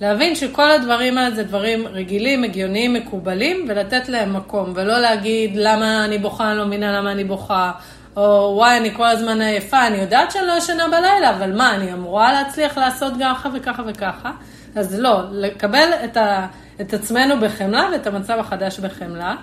להבין 0.00 0.34
שכל 0.34 0.70
הדברים 0.70 1.18
האלה 1.18 1.34
זה 1.34 1.42
דברים 1.42 1.86
רגילים, 1.86 2.44
הגיוניים, 2.44 2.94
מקובלים, 2.94 3.66
ולתת 3.68 4.08
להם 4.08 4.36
מקום, 4.36 4.72
ולא 4.74 4.98
להגיד 4.98 5.56
למה 5.56 6.04
אני 6.04 6.18
בוכה, 6.18 6.50
אני 6.50 6.58
לא 6.58 6.66
מבינה 6.66 6.98
למה 6.98 7.12
אני 7.12 7.24
בוכה, 7.24 7.72
או 8.16 8.52
וואי, 8.56 8.76
אני 8.76 8.94
כל 8.94 9.06
הזמן 9.06 9.40
עייפה, 9.40 9.86
אני 9.86 9.96
יודעת 9.96 10.30
שאני 10.30 10.46
לא 10.46 10.52
ישנה 10.52 10.88
בלילה, 10.88 11.30
אבל 11.36 11.56
מה, 11.56 11.74
אני 11.74 11.92
אמורה 11.92 12.32
להצליח 12.32 12.78
לעשות 12.78 13.12
ככה 13.20 13.48
וככה 13.54 13.82
וככה? 13.86 14.30
אז 14.74 15.00
לא, 15.00 15.20
לקבל 15.32 15.88
את, 16.04 16.16
ה, 16.16 16.46
את 16.80 16.94
עצמנו 16.94 17.40
בחמלה 17.40 17.88
ואת 17.92 18.06
המצב 18.06 18.38
החדש 18.38 18.78
בחמלה. 18.78 19.34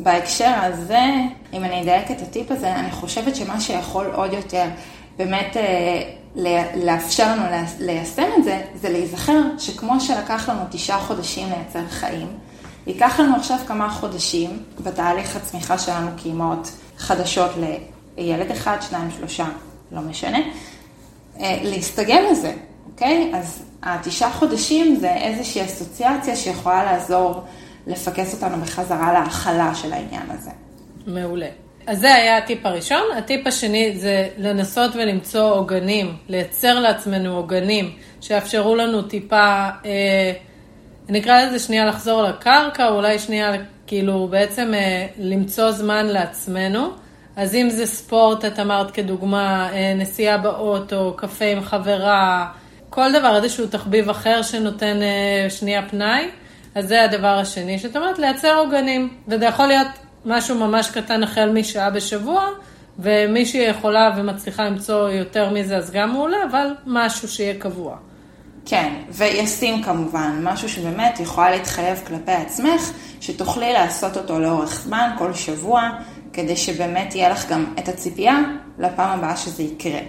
בהקשר 0.00 0.52
הזה, 0.56 1.04
אם 1.52 1.64
אני 1.64 1.82
אדייק 1.82 2.10
את 2.10 2.20
הטיפ 2.22 2.50
הזה, 2.50 2.74
אני 2.76 2.90
חושבת 2.90 3.36
שמה 3.36 3.60
שיכול 3.60 4.06
עוד 4.14 4.32
יותר 4.32 4.64
באמת 5.18 5.56
אה, 5.56 6.02
לאפשר 6.84 7.32
לנו 7.32 7.42
ליישם 7.80 8.28
את 8.38 8.44
זה, 8.44 8.62
זה 8.74 8.88
להיזכר 8.88 9.40
שכמו 9.58 10.00
שלקח 10.00 10.48
לנו 10.48 10.60
תשעה 10.70 11.00
חודשים 11.00 11.48
לייצר 11.48 11.88
חיים, 11.88 12.28
ייקח 12.86 13.20
לנו 13.20 13.36
עכשיו 13.36 13.58
כמה 13.66 13.90
חודשים 13.90 14.62
בתהליך 14.84 15.36
הצמיחה 15.36 15.78
שלנו 15.78 16.10
כאימהות 16.16 16.70
חדשות 16.98 17.50
לילד 18.16 18.50
אחד, 18.50 18.76
שניים, 18.80 19.10
שלושה, 19.10 19.46
לא 19.92 20.00
משנה, 20.00 20.38
אה, 21.40 21.58
להסתגל 21.62 22.24
לזה, 22.30 22.54
אוקיי? 22.86 23.32
אז 23.34 23.62
התשעה 23.82 24.32
חודשים 24.32 24.96
זה 24.96 25.14
איזושהי 25.14 25.64
אסוציאציה 25.64 26.36
שיכולה 26.36 26.84
לעזור 26.84 27.42
לפקס 27.86 28.34
אותנו 28.34 28.62
בחזרה 28.62 29.12
להכלה 29.12 29.74
של 29.74 29.92
העניין 29.92 30.30
הזה. 30.30 30.50
מעולה. 31.06 31.63
אז 31.86 32.00
זה 32.00 32.14
היה 32.14 32.36
הטיפ 32.36 32.66
הראשון. 32.66 33.02
הטיפ 33.18 33.46
השני 33.46 33.98
זה 33.98 34.28
לנסות 34.38 34.90
ולמצוא 34.94 35.50
עוגנים, 35.54 36.16
לייצר 36.28 36.80
לעצמנו 36.80 37.36
עוגנים 37.36 37.92
שיאפשרו 38.20 38.76
לנו 38.76 39.02
טיפה, 39.02 39.68
אה, 39.84 40.32
נקרא 41.08 41.42
לזה 41.42 41.58
שנייה 41.58 41.84
לחזור 41.84 42.22
לקרקע, 42.22 42.88
אולי 42.88 43.18
שנייה 43.18 43.52
כאילו 43.86 44.28
בעצם 44.30 44.74
אה, 44.74 45.06
למצוא 45.18 45.70
זמן 45.70 46.06
לעצמנו. 46.06 46.88
אז 47.36 47.54
אם 47.54 47.70
זה 47.70 47.86
ספורט, 47.86 48.44
את 48.44 48.58
אמרת 48.58 48.90
כדוגמה, 48.90 49.68
אה, 49.72 49.94
נסיעה 49.96 50.38
באוטו, 50.38 51.14
קפה 51.16 51.44
עם 51.44 51.62
חברה, 51.62 52.46
כל 52.90 53.12
דבר, 53.12 53.36
איזשהו 53.36 53.66
תחביב 53.66 54.10
אחר 54.10 54.42
שנותן 54.42 55.02
אה, 55.02 55.50
שנייה 55.50 55.88
פנאי, 55.88 56.28
אז 56.74 56.88
זה 56.88 57.02
הדבר 57.02 57.38
השני, 57.38 57.78
שאת 57.78 57.96
אומרת 57.96 58.18
לייצר 58.18 58.58
עוגנים, 58.58 59.08
וזה 59.28 59.44
יכול 59.44 59.66
להיות 59.66 59.86
משהו 60.24 60.58
ממש 60.58 60.90
קטן 60.90 61.22
החל 61.22 61.50
משעה 61.54 61.90
בשבוע, 61.90 62.48
ומי 62.98 63.46
שיכולה 63.46 64.10
ומצליחה 64.16 64.64
למצוא 64.64 65.10
יותר 65.10 65.50
מזה 65.50 65.76
אז 65.76 65.90
גם 65.90 66.12
מעולה, 66.12 66.36
אבל 66.50 66.66
משהו 66.86 67.28
שיהיה 67.28 67.54
קבוע. 67.58 67.96
כן, 68.66 68.92
וישים 69.10 69.82
כמובן, 69.82 70.40
משהו 70.42 70.68
שבאמת 70.68 71.20
יכולה 71.20 71.50
להתחייב 71.50 72.02
כלפי 72.06 72.32
עצמך, 72.32 72.92
שתוכלי 73.20 73.72
לעשות 73.72 74.16
אותו 74.16 74.38
לאורך 74.38 74.80
זמן, 74.84 75.10
כל 75.18 75.34
שבוע, 75.34 75.90
כדי 76.32 76.56
שבאמת 76.56 77.14
יהיה 77.14 77.28
לך 77.28 77.50
גם 77.50 77.74
את 77.78 77.88
הציפייה 77.88 78.38
לפעם 78.78 79.18
הבאה 79.18 79.36
שזה 79.36 79.62
יקרה. 79.62 80.00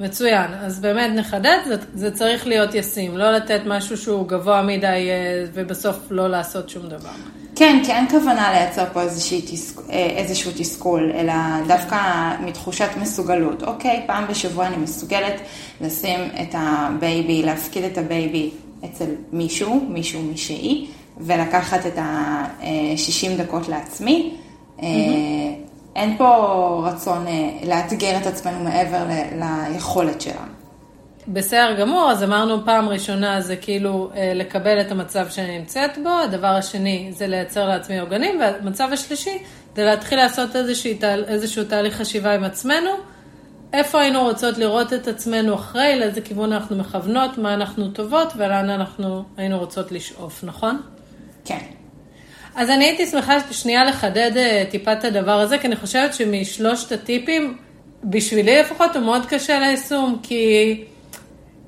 מצוין, 0.00 0.54
אז 0.54 0.80
באמת 0.80 1.10
נחדד, 1.14 1.58
זה, 1.68 1.76
זה 1.94 2.10
צריך 2.10 2.46
להיות 2.46 2.74
ישים, 2.74 3.16
לא 3.16 3.32
לתת 3.32 3.60
משהו 3.66 3.96
שהוא 3.96 4.28
גבוה 4.28 4.62
מדי 4.62 4.86
אה, 4.86 5.44
ובסוף 5.54 5.96
לא 6.10 6.28
לעשות 6.28 6.68
שום 6.68 6.88
דבר. 6.88 7.10
כן, 7.58 7.82
כי 7.84 7.92
אין 7.92 8.08
כוונה 8.08 8.52
לייצר 8.52 8.84
פה 8.92 9.00
תסק... 9.46 9.80
אה, 9.90 9.96
איזשהו 10.16 10.52
תסכול, 10.56 11.12
אלא 11.14 11.32
דווקא 11.66 11.96
מתחושת 12.40 12.88
מסוגלות. 13.00 13.62
אוקיי, 13.62 14.02
פעם 14.06 14.24
בשבוע 14.28 14.66
אני 14.66 14.76
מסוגלת 14.76 15.40
לשים 15.80 16.20
את 16.42 16.54
ה 16.58 16.72
baby, 16.72 17.42
להפקיד 17.42 17.84
את 17.84 17.98
ה 17.98 18.08
baby 18.08 18.50
אצל 18.84 19.04
מישהו, 19.32 19.86
מישהו 19.88 20.22
מישהי, 20.22 20.86
ולקחת 21.20 21.86
את 21.86 21.98
ה-60 21.98 23.42
דקות 23.42 23.68
לעצמי. 23.68 24.34
Mm-hmm. 24.78 24.82
אין 25.96 26.16
פה 26.16 26.82
רצון 26.84 27.26
אה, 27.26 27.50
לאתגר 27.66 28.16
את 28.16 28.26
עצמנו 28.26 28.64
מעבר 28.64 29.04
ליכולת 29.72 30.20
שלנו. 30.20 30.57
בסדר 31.32 31.74
גמור, 31.80 32.10
אז 32.10 32.22
אמרנו 32.22 32.64
פעם 32.64 32.88
ראשונה 32.88 33.40
זה 33.40 33.56
כאילו 33.56 34.10
אה, 34.14 34.32
לקבל 34.34 34.80
את 34.80 34.90
המצב 34.90 35.26
שאני 35.30 35.58
נמצאת 35.58 35.98
בו, 36.02 36.08
הדבר 36.08 36.46
השני 36.46 37.08
זה 37.12 37.26
לייצר 37.26 37.68
לעצמי 37.68 37.98
עוגנים, 37.98 38.40
והמצב 38.40 38.88
השלישי 38.92 39.38
זה 39.76 39.84
להתחיל 39.84 40.18
לעשות 40.18 40.56
איזשהו, 40.56 40.90
איזשהו 41.28 41.64
תהליך 41.64 41.96
חשיבה 41.96 42.34
עם 42.34 42.44
עצמנו, 42.44 42.90
איפה 43.72 44.00
היינו 44.00 44.22
רוצות 44.22 44.58
לראות 44.58 44.92
את 44.92 45.08
עצמנו 45.08 45.54
אחרי, 45.54 45.98
לאיזה 45.98 46.20
כיוון 46.20 46.52
אנחנו 46.52 46.76
מכוונות, 46.76 47.38
מה 47.38 47.54
אנחנו 47.54 47.88
טובות 47.88 48.32
ולאן 48.36 48.70
אנחנו 48.70 49.24
היינו 49.36 49.58
רוצות 49.58 49.92
לשאוף, 49.92 50.44
נכון? 50.44 50.80
כן. 51.44 51.58
אז 52.54 52.70
אני 52.70 52.84
הייתי 52.84 53.06
שמחה 53.06 53.52
שנייה 53.52 53.84
לחדד 53.84 54.36
אה, 54.36 54.64
טיפה 54.70 54.92
את 54.92 55.04
הדבר 55.04 55.40
הזה, 55.40 55.58
כי 55.58 55.66
אני 55.66 55.76
חושבת 55.76 56.14
שמשלושת 56.14 56.92
הטיפים, 56.92 57.58
בשבילי 58.04 58.60
לפחות 58.60 58.96
הוא 58.96 59.04
מאוד 59.04 59.26
קשה 59.26 59.60
ליישום, 59.60 60.18
כי... 60.22 60.84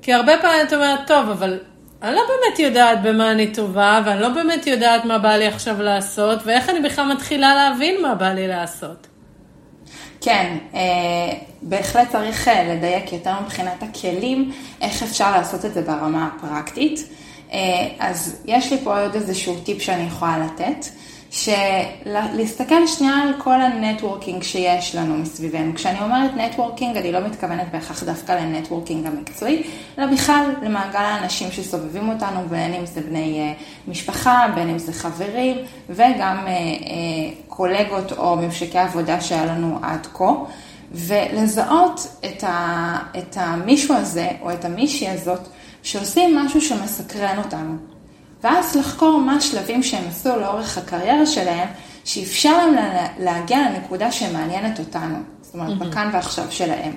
כי 0.01 0.13
הרבה 0.13 0.33
פעמים 0.41 0.67
את 0.67 0.73
אומרת, 0.73 0.99
טוב, 1.07 1.29
אבל 1.29 1.59
אני 2.01 2.15
לא 2.15 2.21
באמת 2.27 2.59
יודעת 2.59 3.01
במה 3.01 3.31
אני 3.31 3.53
טובה, 3.53 4.01
ואני 4.05 4.21
לא 4.21 4.29
באמת 4.29 4.67
יודעת 4.67 5.05
מה 5.05 5.17
בא 5.17 5.35
לי 5.35 5.47
עכשיו 5.47 5.81
לעשות, 5.81 6.39
ואיך 6.45 6.69
אני 6.69 6.79
בכלל 6.79 7.13
מתחילה 7.13 7.55
להבין 7.55 8.01
מה 8.01 8.15
בא 8.15 8.33
לי 8.33 8.47
לעשות. 8.47 9.07
כן, 10.21 10.57
אה, 10.73 10.79
בהחלט 11.61 12.09
צריך 12.11 12.47
אה, 12.47 12.75
לדייק 12.75 13.13
יותר 13.13 13.33
מבחינת 13.43 13.83
הכלים, 13.83 14.51
איך 14.81 15.03
אפשר 15.03 15.31
לעשות 15.31 15.65
את 15.65 15.73
זה 15.73 15.81
ברמה 15.81 16.29
הפרקטית. 16.35 17.07
אה, 17.51 17.57
אז 17.99 18.41
יש 18.45 18.71
לי 18.71 18.77
פה 18.83 19.01
עוד 19.01 19.15
איזשהו 19.15 19.59
טיפ 19.59 19.81
שאני 19.81 20.03
יכולה 20.03 20.37
לתת. 20.37 20.85
שלהסתכל 21.31 22.87
שנייה 22.87 23.13
על 23.13 23.33
כל 23.37 23.61
ה 23.61 23.68
networking 23.68 24.43
שיש 24.43 24.95
לנו 24.95 25.17
מסביבנו. 25.17 25.75
כשאני 25.75 26.01
אומרת 26.01 26.31
networking, 26.37 26.97
אני 26.97 27.11
לא 27.11 27.19
מתכוונת 27.19 27.71
בהכרח 27.71 28.03
דווקא 28.03 28.31
ל 28.31 28.38
networking 28.38 29.05
המקצועי, 29.05 29.63
אלא 29.97 30.05
בכלל 30.05 30.53
למעגל 30.61 30.99
האנשים 30.99 31.51
שסובבים 31.51 32.09
אותנו, 32.09 32.39
בין 32.49 32.73
אם 32.73 32.85
זה 32.85 33.01
בני 33.01 33.39
אה, 33.39 33.53
משפחה, 33.87 34.47
בין 34.55 34.69
אם 34.69 34.79
זה 34.79 34.93
חברים, 34.93 35.57
וגם 35.89 36.37
אה, 36.47 36.47
אה, 36.47 37.33
קולגות 37.47 38.11
או 38.11 38.35
ממשקי 38.35 38.77
עבודה 38.77 39.21
שהיה 39.21 39.45
לנו 39.45 39.79
עד 39.81 40.07
כה. 40.13 40.33
ולזהות 40.91 42.07
את, 42.25 42.43
ה, 42.43 42.97
את 43.17 43.37
המישהו 43.39 43.95
הזה 43.95 44.27
או 44.41 44.53
את 44.53 44.65
המישהי 44.65 45.09
הזאת 45.09 45.47
שעושים 45.83 46.37
משהו 46.37 46.61
שמסקרן 46.61 47.37
אותנו. 47.37 47.90
ואז 48.43 48.75
לחקור 48.75 49.19
מה 49.19 49.35
השלבים 49.35 49.83
שהם 49.83 50.03
עשו 50.07 50.39
לאורך 50.39 50.77
הקריירה 50.77 51.25
שלהם, 51.25 51.67
שאפשר 52.05 52.67
להם 52.67 53.07
להגיע 53.19 53.57
לנקודה 53.69 54.11
שמעניינת 54.11 54.79
אותנו, 54.79 55.15
זאת 55.41 55.53
אומרת, 55.53 55.81
mm-hmm. 55.81 55.85
בכאן 55.85 56.09
ועכשיו 56.13 56.45
שלהם. 56.49 56.95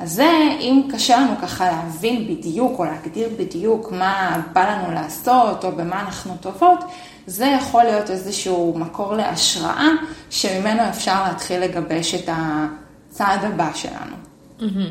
אז 0.00 0.12
זה, 0.12 0.30
אם 0.60 0.82
קשה 0.92 1.20
לנו 1.20 1.34
ככה 1.42 1.64
להבין 1.64 2.28
בדיוק 2.28 2.78
או 2.78 2.84
להגדיר 2.84 3.28
בדיוק 3.38 3.92
מה 3.92 4.42
בא 4.52 4.72
לנו 4.72 4.94
לעשות 4.94 5.64
או 5.64 5.72
במה 5.72 6.00
אנחנו 6.00 6.36
טובות, 6.40 6.78
זה 7.26 7.46
יכול 7.46 7.84
להיות 7.84 8.10
איזשהו 8.10 8.74
מקור 8.78 9.14
להשראה 9.14 9.88
שממנו 10.30 10.88
אפשר 10.88 11.24
להתחיל 11.28 11.60
לגבש 11.60 12.14
את 12.14 12.28
הצעד 12.28 13.44
הבא 13.44 13.70
שלנו. 13.74 14.16
Mm-hmm. 14.60 14.90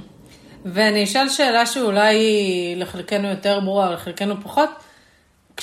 ואני 0.65 1.03
אשאל 1.03 1.29
שאלה 1.29 1.65
שאולי 1.65 2.17
לחלקנו 2.77 3.27
יותר 3.27 3.59
ברורה, 3.59 3.91
לחלקנו 3.91 4.35
פחות. 4.43 4.69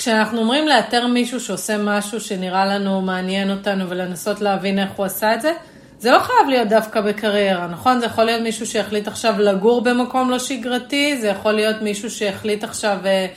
כשאנחנו 0.09 0.39
אומרים 0.39 0.67
לאתר 0.67 1.07
מישהו 1.07 1.39
שעושה 1.39 1.77
משהו 1.77 2.21
שנראה 2.21 2.65
לנו 2.65 3.01
מעניין 3.01 3.51
אותנו 3.51 3.89
ולנסות 3.89 4.41
להבין 4.41 4.79
איך 4.79 4.91
הוא 4.95 5.05
עשה 5.05 5.33
את 5.33 5.41
זה, 5.41 5.53
זה 5.99 6.11
לא 6.11 6.19
חייב 6.19 6.49
להיות 6.49 6.67
דווקא 6.67 7.01
בקריירה, 7.01 7.67
נכון? 7.67 7.99
זה 7.99 8.05
יכול 8.05 8.23
להיות 8.23 8.41
מישהו 8.41 8.65
שהחליט 8.65 9.07
עכשיו 9.07 9.35
לגור 9.39 9.81
במקום 9.81 10.29
לא 10.29 10.39
שגרתי, 10.39 11.17
זה 11.21 11.27
יכול 11.27 11.51
להיות 11.51 11.81
מישהו 11.81 12.11
שהחליט 12.11 12.63
עכשיו, 12.63 12.97
אה, 13.05 13.27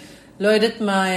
לא 0.41 0.49
יודעת 0.49 0.81
מה, 0.81 1.07
אה, 1.07 1.13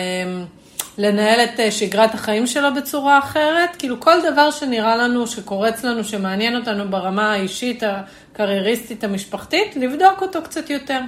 לנהל 0.98 1.40
את 1.40 1.60
אה, 1.60 1.72
שגרת 1.72 2.14
החיים 2.14 2.48
שלו 2.48 2.74
בצורה 2.74 3.20
אחרת. 3.20 3.76
כאילו 3.80 4.00
כל 4.00 4.16
דבר 4.32 4.52
שנראה 4.52 4.96
לנו, 4.96 5.28
שקורץ 5.28 5.84
לנו, 5.84 6.04
שמעניין 6.04 6.56
אותנו 6.56 6.90
ברמה 6.90 7.34
האישית, 7.34 7.84
הקרייריסטית, 7.84 9.04
המשפחתית, 9.04 9.76
לבדוק 9.76 10.22
אותו 10.22 10.42
קצת 10.44 10.70
יותר. 10.70 11.00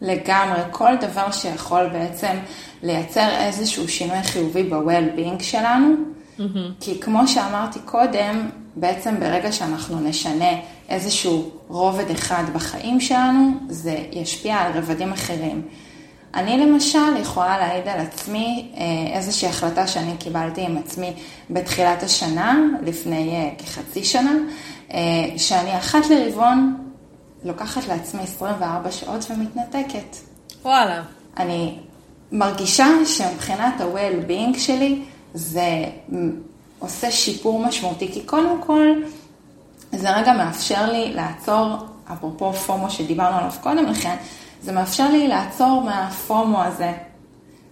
לגמרי, 0.00 0.60
כל 0.70 0.96
דבר 1.00 1.30
שיכול 1.30 1.88
בעצם 1.88 2.36
לייצר 2.82 3.28
איזשהו 3.40 3.88
שינוי 3.88 4.22
חיובי 4.22 4.62
ב-well-being 4.62 5.42
שלנו, 5.42 5.94
mm-hmm. 5.94 6.42
כי 6.80 7.00
כמו 7.00 7.28
שאמרתי 7.28 7.78
קודם, 7.84 8.50
בעצם 8.76 9.20
ברגע 9.20 9.52
שאנחנו 9.52 10.00
נשנה 10.00 10.50
איזשהו 10.88 11.50
רובד 11.68 12.10
אחד 12.10 12.44
בחיים 12.54 13.00
שלנו, 13.00 13.50
זה 13.68 13.98
ישפיע 14.12 14.56
על 14.56 14.72
רבדים 14.72 15.12
אחרים. 15.12 15.62
אני 16.34 16.58
למשל 16.58 17.16
יכולה 17.20 17.58
להעיד 17.58 17.88
על 17.88 18.00
עצמי 18.00 18.72
אה, 18.76 19.16
איזושהי 19.16 19.48
החלטה 19.48 19.86
שאני 19.86 20.16
קיבלתי 20.18 20.60
עם 20.60 20.78
עצמי 20.78 21.12
בתחילת 21.50 22.02
השנה, 22.02 22.60
לפני 22.82 23.30
אה, 23.30 23.50
כחצי 23.58 24.04
שנה, 24.04 24.32
אה, 24.92 24.98
שאני 25.36 25.78
אחת 25.78 26.06
לרבעון 26.10 26.85
לוקחת 27.46 27.88
לעצמי 27.88 28.22
24 28.22 28.90
שעות 28.90 29.26
ומתנתקת. 29.30 30.16
וואלה. 30.62 31.02
אני 31.36 31.78
מרגישה 32.32 32.86
שמבחינת 33.06 33.80
ה-well-being 33.80 34.58
שלי 34.58 35.02
זה 35.34 35.84
עושה 36.78 37.10
שיפור 37.10 37.66
משמעותי, 37.66 38.12
כי 38.12 38.22
קודם 38.22 38.62
כל 38.62 38.86
זה 39.92 40.10
רגע 40.10 40.32
מאפשר 40.32 40.92
לי 40.92 41.12
לעצור, 41.14 41.76
אפרופו 42.12 42.52
פומו 42.52 42.90
שדיברנו 42.90 43.36
עליו 43.36 43.50
קודם 43.60 43.86
לכן, 43.86 44.16
זה 44.62 44.72
מאפשר 44.72 45.08
לי 45.10 45.28
לעצור 45.28 45.82
מהפומו 45.82 46.62
הזה 46.62 46.92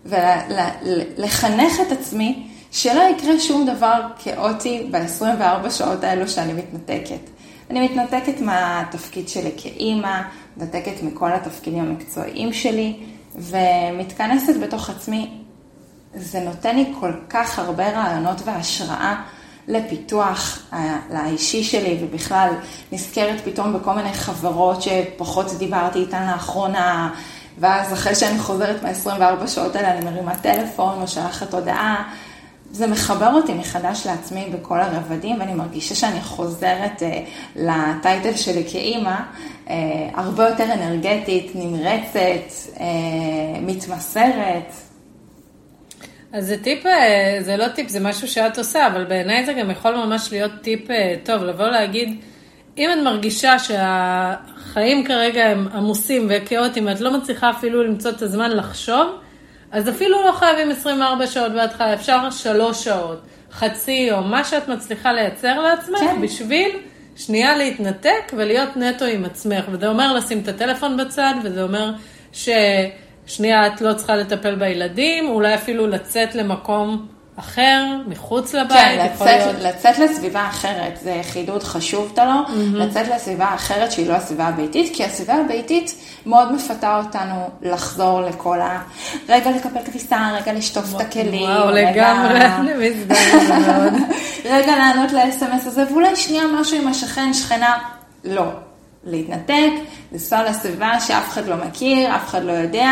ולחנך 0.05 1.73
את 1.87 1.93
עצמי 1.93 2.47
שלא 2.71 3.03
יקרה 3.03 3.41
שום 3.41 3.67
דבר 3.67 4.01
כאוטי 4.19 4.89
ב-24 4.91 5.71
שעות 5.71 6.05
האלו 6.05 6.29
שאני 6.29 6.53
מתנתקת. 6.53 7.34
אני 7.71 7.89
מתנתקת 7.89 8.41
מהתפקיד 8.41 9.29
שלי 9.29 9.51
כאימא, 9.57 10.23
מתנתקת 10.57 11.03
מכל 11.03 11.33
התפקידים 11.33 11.85
המקצועיים 11.85 12.53
שלי, 12.53 12.97
ומתכנסת 13.37 14.57
בתוך 14.63 14.91
עצמי. 14.91 15.31
זה 16.15 16.41
נותן 16.41 16.77
לי 16.77 16.93
כל 17.01 17.13
כך 17.31 17.59
הרבה 17.59 17.89
רעיונות 17.89 18.37
והשראה 18.45 19.23
לפיתוח 19.69 20.59
לאישי 21.11 21.65
שלי, 21.65 21.99
ובכלל 22.03 22.51
נזכרת 22.93 23.41
פתאום 23.45 23.73
בכל 23.73 23.93
מיני 23.95 24.13
חברות 24.13 24.83
שפחות 24.83 25.47
דיברתי 25.59 25.99
איתן 25.99 26.27
לאחרונה, 26.33 27.11
ואז 27.59 27.93
אחרי 27.93 28.15
שאני 28.15 28.39
חוזרת 28.39 28.83
מה-24 28.83 29.47
שעות 29.47 29.77
האלה 29.77 29.91
אני 29.91 30.05
מרימה 30.05 30.37
טלפון 30.37 31.03
או 31.03 31.09
שלחת 31.09 31.55
הודעה. 31.55 32.03
זה 32.75 32.87
מחבר 32.87 33.35
אותי 33.35 33.55
מחדש 33.55 34.07
לעצמי 34.07 34.47
בכל 34.53 34.81
הרבדים, 34.81 35.41
ואני 35.41 35.55
מרגישה 35.55 35.95
שאני 35.95 36.21
חוזרת 36.21 37.03
uh, 37.03 37.05
לטייטל 37.57 38.35
שלי 38.37 38.65
כאימא, 38.69 39.17
uh, 39.67 39.71
הרבה 40.15 40.49
יותר 40.49 40.65
אנרגטית, 40.73 41.53
נמרצת, 41.55 42.75
uh, 42.75 42.81
מתמסרת. 43.61 44.73
אז 46.33 46.47
זה 46.47 46.63
טיפ, 46.63 46.85
זה 47.41 47.57
לא 47.57 47.69
טיפ, 47.69 47.89
זה 47.89 48.01
משהו 48.01 48.29
שאת 48.29 48.59
עושה, 48.59 48.87
אבל 48.87 49.05
בעיניי 49.05 49.47
זה 49.47 49.53
גם 49.53 49.71
יכול 49.71 49.97
ממש 49.97 50.33
להיות 50.33 50.53
טיפ 50.63 50.89
טוב, 51.25 51.43
לבוא 51.43 51.69
להגיד, 51.69 52.21
אם 52.79 52.91
את 52.93 53.05
מרגישה 53.05 53.59
שהחיים 53.59 55.05
כרגע 55.05 55.45
הם 55.45 55.69
עמוסים 55.75 56.29
וכאוטיים, 56.31 56.87
ואת 56.87 57.01
לא 57.01 57.19
מצליחה 57.19 57.51
אפילו 57.51 57.83
למצוא 57.83 58.11
את 58.11 58.23
הזמן 58.23 58.51
לחשוב, 58.51 59.07
אז 59.75 59.89
אפילו 59.89 60.23
לא 60.27 60.33
חייבים 60.33 60.71
24 60.71 61.27
שעות 61.27 61.53
בהתחלה, 61.53 61.95
אפשר 61.95 62.31
3 62.31 62.85
שעות, 62.85 63.21
חצי 63.53 64.13
או 64.13 64.23
מה 64.23 64.45
שאת 64.45 64.69
מצליחה 64.69 65.13
לייצר 65.13 65.61
לעצמך, 65.61 65.99
כן. 65.99 66.21
בשביל 66.23 66.71
שנייה 67.17 67.57
להתנתק 67.57 68.33
ולהיות 68.37 68.77
נטו 68.77 69.05
עם 69.05 69.25
עצמך. 69.25 69.65
וזה 69.71 69.89
אומר 69.89 70.13
לשים 70.13 70.39
את 70.39 70.49
הטלפון 70.49 70.97
בצד, 70.97 71.35
וזה 71.45 71.63
אומר 71.63 71.93
ששנייה 72.33 73.67
את 73.67 73.81
לא 73.81 73.93
צריכה 73.95 74.17
לטפל 74.17 74.55
בילדים, 74.55 75.29
אולי 75.29 75.55
אפילו 75.55 75.87
לצאת 75.87 76.35
למקום 76.35 77.07
אחר, 77.37 77.85
מחוץ 78.07 78.55
לבית, 78.55 78.71
כן, 78.71 79.09
יכול 79.15 79.27
לצאת, 79.27 79.47
להיות... 79.47 79.75
לצאת 79.75 79.99
לסביבה 79.99 80.47
אחרת, 80.49 80.99
זה 81.03 81.21
חידוד 81.33 81.63
חשוב, 81.63 82.13
תלו, 82.15 82.25
mm-hmm. 82.25 82.77
לצאת 82.77 83.09
לסביבה 83.09 83.55
אחרת 83.55 83.93
שהיא 83.93 84.09
לא 84.09 84.15
הסביבה 84.15 84.47
הביתית, 84.47 84.97
כי 84.97 85.05
הסביבה 85.05 85.35
הביתית 85.35 85.95
מאוד 86.27 86.53
מפתה 86.53 86.97
אותנו 86.97 87.51
לחזור 87.63 88.21
לכל 88.21 88.61
ה... 88.61 88.83
רגע 89.29 89.51
לקפל 89.51 89.83
כביסה, 89.85 90.31
רגע 90.41 90.53
לשטוף 90.53 90.97
את 90.97 91.01
הכלים, 91.01 91.51
וואו, 91.51 91.69
רגע... 91.69 91.91
לגמרי, 91.91 92.41
אני 92.73 92.89
מזדהה 92.89 93.59
מאוד. 93.59 93.93
רגע 94.55 94.77
לענות 94.77 95.13
ל-SMS 95.13 95.67
הזה, 95.67 95.85
ואולי 95.93 96.17
שנייה 96.17 96.45
משהו 96.61 96.83
עם 96.83 96.89
השכן, 96.89 97.33
שכנה, 97.33 97.79
לא. 98.25 98.47
להתנתק, 99.07 99.71
לנסוע 100.13 100.43
לסביבה 100.43 101.01
שאף 101.01 101.29
אחד 101.29 101.47
לא 101.47 101.57
מכיר, 101.57 102.17
אף 102.17 102.29
אחד 102.29 102.45
לא 102.45 102.53
יודע, 102.53 102.89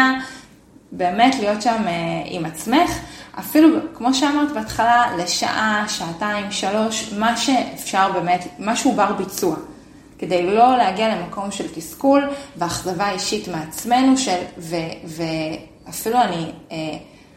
באמת 0.93 1.35
להיות 1.41 1.63
שם 1.63 1.83
אה, 1.87 1.93
עם 2.25 2.45
עצמך. 2.45 2.91
אפילו, 3.39 3.79
כמו 3.95 4.15
שאמרת 4.15 4.53
בהתחלה, 4.53 5.17
לשעה, 5.19 5.85
שעתיים, 5.89 6.51
שלוש, 6.51 7.13
מה 7.13 7.37
שאפשר 7.37 8.13
באמת, 8.13 8.47
משהו 8.59 8.93
בר 8.93 9.13
ביצוע. 9.13 9.57
כדי 10.19 10.47
לא 10.47 10.77
להגיע 10.77 11.17
למקום 11.17 11.51
של 11.51 11.69
תסכול 11.75 12.31
ואכזבה 12.57 13.11
אישית 13.11 13.49
מעצמנו, 13.49 14.19
של, 14.19 14.37
ו, 14.59 14.77
ואפילו 15.05 16.23
אני 16.23 16.53
אה, 16.73 16.77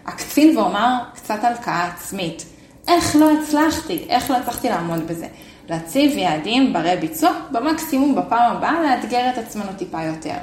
אקצין 0.05 0.57
ואומר 0.57 0.93
קצת 1.15 1.43
הלקאה 1.43 1.85
עצמית. 1.85 2.45
איך 2.87 3.15
לא 3.15 3.31
הצלחתי? 3.31 4.05
איך 4.09 4.31
לא 4.31 4.37
הצלחתי 4.37 4.69
לעמוד 4.69 5.07
בזה? 5.07 5.27
להציב 5.69 6.17
יעדים 6.17 6.73
ברי 6.73 6.95
ביצוע, 6.95 7.31
במקסימום 7.51 8.15
בפעם 8.15 8.55
הבאה 8.55 8.83
לאתגר 8.83 9.29
את 9.33 9.37
עצמנו 9.37 9.73
טיפה 9.77 10.03
יותר. 10.03 10.37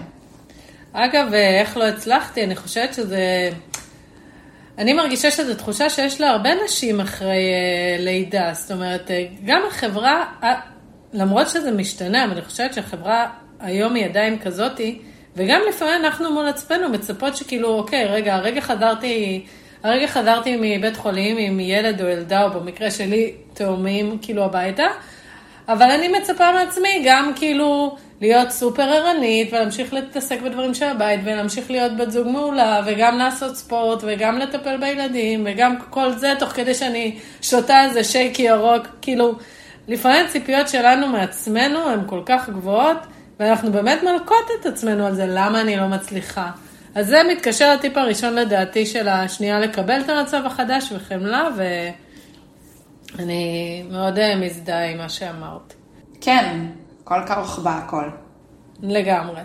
אגב, 0.93 1.35
אה, 1.35 1.61
איך 1.61 1.77
לא 1.77 1.85
הצלחתי? 1.85 2.45
אני 2.45 2.57
חושבת 2.57 2.95
שזה... 2.95 3.51
אני 4.83 4.93
מרגישה 4.93 5.31
שזו 5.31 5.55
תחושה 5.55 5.91
שיש 5.91 6.21
לה 6.21 6.31
הרבה 6.31 6.51
נשים 6.65 7.01
אחרי 7.01 7.29
uh, 7.29 8.03
לידה. 8.03 8.51
זאת 8.53 8.71
אומרת, 8.71 9.11
uh, 9.11 9.13
גם 9.47 9.63
החברה, 9.69 10.25
uh, 10.43 10.47
למרות 11.13 11.49
שזה 11.49 11.71
משתנה, 11.71 12.25
אבל 12.25 12.33
אני 12.33 12.43
חושבת 12.43 12.75
שהחברה 12.75 13.27
היום 13.61 13.95
היא 13.95 14.05
עדיין 14.05 14.39
כזאתי, 14.39 14.99
וגם 15.37 15.61
לפעמים 15.69 16.05
אנחנו 16.05 16.33
מול 16.33 16.47
עצמנו 16.47 16.89
מצפות 16.89 17.37
שכאילו, 17.37 17.69
אוקיי, 17.69 18.05
רגע, 18.05 18.35
הרגע 18.35 18.61
חזרתי, 18.61 19.45
הרגע 19.83 20.07
חזרתי 20.07 20.57
מבית 20.61 20.97
חולים 20.97 21.37
עם 21.39 21.61
ילד 21.61 22.03
או 22.03 22.07
ילדה, 22.07 22.45
או 22.45 22.51
במקרה 22.51 22.91
שלי, 22.91 23.33
תאומים, 23.55 24.19
כאילו, 24.23 24.45
הביתה, 24.45 24.87
אבל 25.69 25.91
אני 25.91 26.09
מצפה 26.09 26.53
מעצמי 26.53 27.03
גם 27.07 27.33
כאילו 27.37 27.97
להיות 28.23 28.51
סופר 28.51 28.83
ערנית 28.83 29.53
ולהמשיך 29.53 29.95
להתעסק 29.95 30.41
בדברים 30.41 30.75
של 30.75 30.85
הבית 30.85 31.21
ולהמשיך 31.25 31.71
להיות 31.71 31.97
בת 31.97 32.11
זוג 32.11 32.29
מעולה 32.29 32.81
וגם 32.87 33.19
לעשות 33.19 33.57
ספורט 33.57 34.05
וגם 34.07 34.39
לטפל 34.39 34.77
בילדים 34.77 35.47
וגם 35.47 35.75
כל 35.91 36.13
זה 36.13 36.35
תוך 36.39 36.51
כדי 36.51 36.75
שאני 36.75 37.19
שותה 37.43 37.85
איזה 37.85 38.05
שייקי 38.05 38.43
ירוק, 38.43 38.87
כאילו 39.03 39.35
לפעמים 39.89 40.27
הציפיות 40.27 40.69
שלנו 40.69 41.09
מעצמנו 41.09 41.89
הן 41.89 42.01
כל 42.07 42.21
כך 42.27 42.49
גבוהות 42.49 42.99
ואנחנו 43.41 43.73
באמת 43.73 44.03
מלקות 44.03 44.47
את 44.61 44.67
עצמנו 44.67 45.07
על 45.07 45.15
זה, 45.15 45.27
למה 45.29 45.61
אני 45.61 45.77
לא 45.77 45.89
מצליחה. 45.89 46.51
אז 46.95 47.07
זה 47.07 47.23
מתקשר 47.31 47.75
לטיפ 47.75 47.97
הראשון 47.97 48.35
לדעתי 48.35 48.87
של 48.87 49.09
השנייה 49.09 49.61
לקבל 49.61 50.01
את 50.01 50.09
המצב 50.09 50.47
החדש 50.47 50.93
וחמלה 50.93 51.49
ואני 53.17 53.83
מאוד 53.91 54.19
אה, 54.19 54.37
מזדהה 54.37 54.91
עם 54.91 54.99
מה 54.99 55.09
שאמרת. 55.09 55.75
כן, 56.21 56.57
כל 57.05 57.27
כרוך 57.27 57.59
בהכל. 57.59 58.05
לגמרי. 58.83 59.41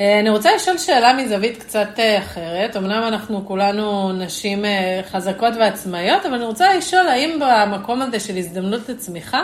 אה, 0.00 0.20
אני 0.20 0.30
רוצה 0.30 0.54
לשאול 0.54 0.78
שאלה 0.78 1.12
מזווית 1.12 1.62
קצת 1.62 1.88
אה, 1.98 2.18
אחרת. 2.18 2.76
אמנם 2.76 3.02
אנחנו 3.08 3.46
כולנו 3.46 4.12
נשים 4.12 4.64
אה, 4.64 5.00
חזקות 5.10 5.54
ועצמאיות, 5.56 6.26
אבל 6.26 6.34
אני 6.34 6.44
רוצה 6.44 6.74
לשאול 6.74 7.08
האם 7.08 7.40
במקום 7.40 8.02
הזה 8.02 8.20
של 8.20 8.36
הזדמנות 8.36 8.88
לצמיחה, 8.88 9.42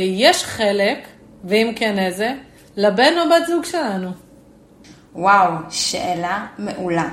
יש 0.00 0.44
חלק, 0.44 0.98
ואם 1.44 1.72
כן 1.76 1.98
איזה, 1.98 2.34
לבן 2.76 3.12
או 3.18 3.24
בת 3.30 3.46
זוג 3.46 3.64
שלנו? 3.64 4.10
וואו, 5.14 5.52
שאלה 5.70 6.46
מעולה. 6.58 7.08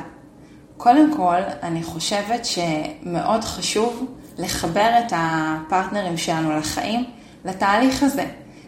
קודם 0.78 1.18
כל, 1.18 1.38
אני 1.64 1.84
חושבת 1.84 2.46
שמאוד 2.46 3.44
חשוב 3.44 4.16
לחבר 4.38 4.90
את 5.00 5.14
הפרטנרים 5.16 6.18
שלנו 6.18 6.58
לחיים 6.58 7.06
לתהליך 7.46 8.04
הזה. 8.04 8.26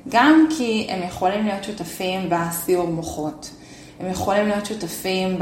גם 0.10 0.48
כי 0.58 0.88
הם 0.90 1.08
יכולים 1.08 1.46
להיות 1.46 1.64
שותפים 1.64 2.30
בסיור 2.30 2.88
מוחות, 2.88 3.52
הם 4.00 4.12
יכולים 4.12 4.48
להיות 4.48 4.66
שותפים 4.66 5.40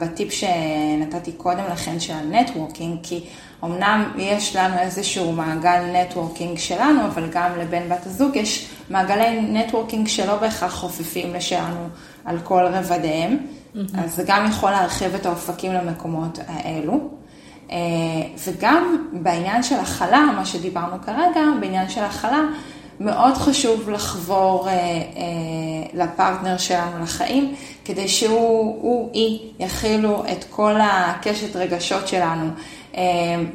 בטיפ 0.00 0.32
שנתתי 0.32 1.32
קודם 1.32 1.64
לכן 1.72 2.00
של 2.00 2.12
ה 2.12 2.19
networking, 2.19 2.98
כי 3.02 3.24
אמנם 3.64 4.12
יש 4.16 4.56
לנו 4.56 4.78
איזשהו 4.78 5.32
מעגל 5.32 5.80
networking 5.92 6.58
שלנו, 6.58 7.06
אבל 7.06 7.28
גם 7.32 7.50
לבן 7.58 7.88
בת 7.88 8.06
הזוג 8.06 8.36
יש 8.36 8.68
מעגלי 8.90 9.40
networking 9.40 10.08
שלא 10.08 10.36
בהכרח 10.36 10.74
חופפים 10.74 11.34
לשלנו 11.34 11.88
על 12.24 12.38
כל 12.44 12.64
רבדיהם, 12.64 13.36
mm-hmm. 13.36 13.78
אז 13.98 14.16
זה 14.16 14.22
גם 14.26 14.46
יכול 14.50 14.70
להרחיב 14.70 15.14
את 15.14 15.26
האופקים 15.26 15.72
למקומות 15.72 16.38
האלו. 16.46 17.00
אה, 17.70 17.76
וגם 18.46 19.06
בעניין 19.12 19.62
של 19.62 19.76
הכלה, 19.78 20.20
מה 20.36 20.44
שדיברנו 20.44 20.96
כרגע, 21.06 21.40
בעניין 21.60 21.88
של 21.88 22.04
הכלה, 22.04 22.40
מאוד 23.04 23.34
חשוב 23.34 23.90
לחבור 23.90 24.68
אה, 24.68 24.72
אה, 24.72 25.02
לפרטנר 25.94 26.58
שלנו 26.58 27.02
לחיים, 27.02 27.54
כדי 27.84 28.08
שהוא, 28.08 28.78
הוא, 28.82 29.10
היא, 29.12 29.40
יכילו 29.58 30.24
את 30.32 30.44
כל 30.50 30.74
הקשת 30.80 31.56
רגשות 31.56 32.08
שלנו. 32.08 32.50
אה, 32.96 33.02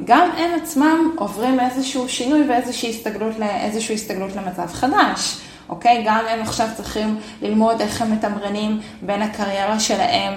גם 0.04 0.30
הם 0.36 0.50
עצמם 0.62 1.14
עוברים 1.16 1.60
איזשהו 1.60 2.08
שינוי 2.08 2.48
ואיזושהי 2.48 2.90
הסתגלות, 2.90 3.32
איזושהי 3.42 3.94
הסתגלות 3.94 4.36
למצב 4.36 4.66
חדש, 4.72 5.38
אוקיי? 5.68 6.02
גם 6.06 6.24
הם 6.30 6.40
עכשיו 6.40 6.68
צריכים 6.76 7.18
ללמוד 7.42 7.80
איך 7.80 8.02
הם 8.02 8.12
מתמרנים 8.12 8.80
בין 9.02 9.22
הקריירה 9.22 9.80
שלהם 9.80 10.34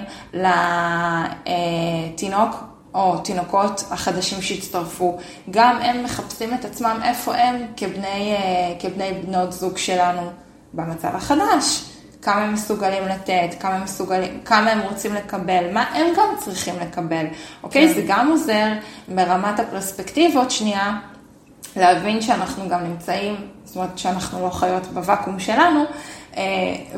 לתינוק 1.43 2.70
או 2.93 3.17
תינוקות 3.17 3.83
החדשים 3.91 4.41
שהצטרפו. 4.41 5.17
גם 5.51 5.77
הם 5.81 6.03
מחפשים 6.03 6.53
את 6.53 6.65
עצמם 6.65 6.99
איפה 7.03 7.35
הם 7.35 7.65
כבני, 7.77 8.35
אה, 8.35 8.73
כבני 8.79 9.13
בנות 9.25 9.53
זוג 9.53 9.77
שלנו 9.77 10.21
במצב 10.73 11.15
החדש. 11.15 11.83
כמה 12.21 12.35
הם 12.35 12.53
מסוגלים 12.53 13.03
לתת, 13.07 13.55
כמה 13.59 13.75
הם, 13.75 13.83
מסוגלים, 13.83 14.39
כמה 14.45 14.71
הם 14.71 14.79
רוצים 14.79 15.13
לקבל, 15.13 15.73
מה 15.73 15.81
הם 15.81 16.07
גם 16.17 16.35
צריכים 16.39 16.73
לקבל, 16.81 17.25
אוקיי? 17.63 17.87
כן. 17.87 17.93
זה 17.93 18.03
גם 18.07 18.27
עוזר 18.27 18.67
ברמת 19.07 19.59
הפרספקטיבות 19.59 20.51
שנייה, 20.51 20.97
להבין 21.75 22.21
שאנחנו 22.21 22.69
גם 22.69 22.83
נמצאים, 22.83 23.35
זאת 23.65 23.75
אומרת 23.75 23.97
שאנחנו 23.97 24.45
לא 24.45 24.49
חיות 24.49 24.87
בוואקום 24.87 25.39
שלנו, 25.39 25.83
אה, 26.37 26.43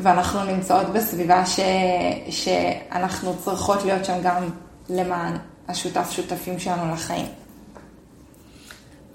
ואנחנו 0.01 0.43
נמצאות 0.43 0.89
בסביבה 0.89 1.45
ש, 1.45 1.59
שאנחנו 2.29 3.37
צריכות 3.37 3.85
להיות 3.85 4.05
שם 4.05 4.17
גם 4.23 4.43
למען 4.89 5.37
השותף 5.67 6.11
שותפים 6.11 6.59
שלנו 6.59 6.93
לחיים. 6.93 7.25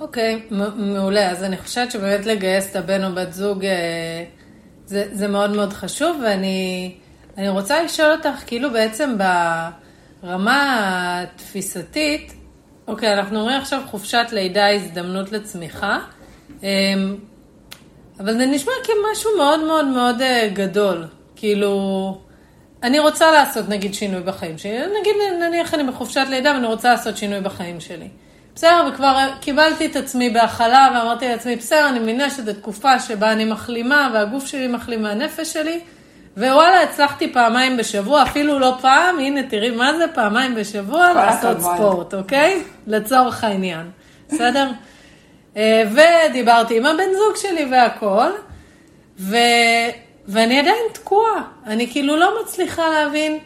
אוקיי, 0.01 0.43
okay, 0.51 0.55
מעולה. 0.77 1.31
אז 1.31 1.45
אני 1.45 1.57
חושבת 1.57 1.91
שבאמת 1.91 2.27
לגייס 2.27 2.71
את 2.71 2.77
הבן 2.77 3.05
או 3.05 3.15
בת 3.15 3.33
זוג 3.33 3.65
אה, 3.65 4.25
זה, 4.87 5.09
זה 5.13 5.29
מאוד 5.29 5.51
מאוד 5.51 5.73
חשוב, 5.73 6.23
ואני 6.25 6.95
רוצה 7.49 7.83
לשאול 7.83 8.13
אותך, 8.13 8.43
כאילו 8.47 8.71
בעצם 8.71 9.17
ברמה 10.23 11.23
התפיסתית, 11.23 12.33
אוקיי, 12.87 13.15
אנחנו 13.15 13.41
אומרים 13.41 13.61
עכשיו 13.61 13.81
חופשת 13.87 14.27
לידה 14.33 14.75
הזדמנות 14.75 15.33
לצמיחה, 15.33 15.99
אמ, 16.63 17.17
אבל 18.21 18.39
זה 18.39 18.47
נשמע 18.47 18.73
כמשהו 18.85 19.31
מאוד 19.37 19.65
מאוד 19.65 19.87
מאוד 19.87 20.21
אה, 20.21 20.51
גדול. 20.53 21.07
כאילו, 21.37 22.21
אני 22.83 22.99
רוצה 22.99 23.31
לעשות 23.33 23.69
נגיד 23.69 23.95
שינוי 23.95 24.21
בחיים 24.21 24.59
שלי, 24.59 24.79
נגיד 25.01 25.13
נניח 25.41 25.75
אני 25.75 25.85
בחופשת 25.85 26.25
לידה 26.31 26.53
ואני 26.55 26.67
רוצה 26.67 26.91
לעשות 26.91 27.17
שינוי 27.17 27.41
בחיים 27.41 27.81
שלי. 27.81 28.09
בסדר, 28.55 28.89
וכבר 28.93 29.29
קיבלתי 29.41 29.87
את 29.87 29.97
עצמי 29.97 30.31
בהכלה 30.31 30.89
ואמרתי 30.95 31.29
לעצמי, 31.29 31.57
בסדר, 31.57 31.89
אני 31.89 31.99
מבינה 31.99 32.31
שזו 32.31 32.53
תקופה 32.53 33.01
שבה 33.01 33.33
אני 33.33 33.45
מחלימה 33.45 34.11
והגוף 34.15 34.47
שלי 34.47 34.69
מחלים 34.69 35.03
מהנפש 35.03 35.53
שלי, 35.53 35.81
ווואלה, 36.37 36.83
הצלחתי 36.83 37.33
פעמיים 37.33 37.77
בשבוע, 37.77 38.23
אפילו 38.23 38.59
לא 38.59 38.75
פעם, 38.81 39.19
הנה 39.19 39.43
תראי 39.43 39.71
מה 39.71 39.97
זה 39.99 40.05
פעמיים 40.15 40.55
בשבוע, 40.55 41.13
לעשות 41.13 41.61
ספורט, 41.61 42.15
אוקיי? 42.15 42.63
לצורך 42.87 43.45
העניין, 43.45 43.91
בסדר? 44.29 44.71
אה, 45.57 45.83
ודיברתי 46.31 46.77
עם 46.77 46.87
הבן 46.87 47.13
זוג 47.13 47.37
שלי 47.37 47.67
והכל, 47.71 48.31
ו... 49.19 49.37
ואני 50.29 50.59
עדיין 50.59 50.85
תקועה, 50.93 51.43
אני 51.67 51.91
כאילו 51.91 52.17
לא 52.17 52.43
מצליחה 52.43 52.89
להבין. 52.89 53.39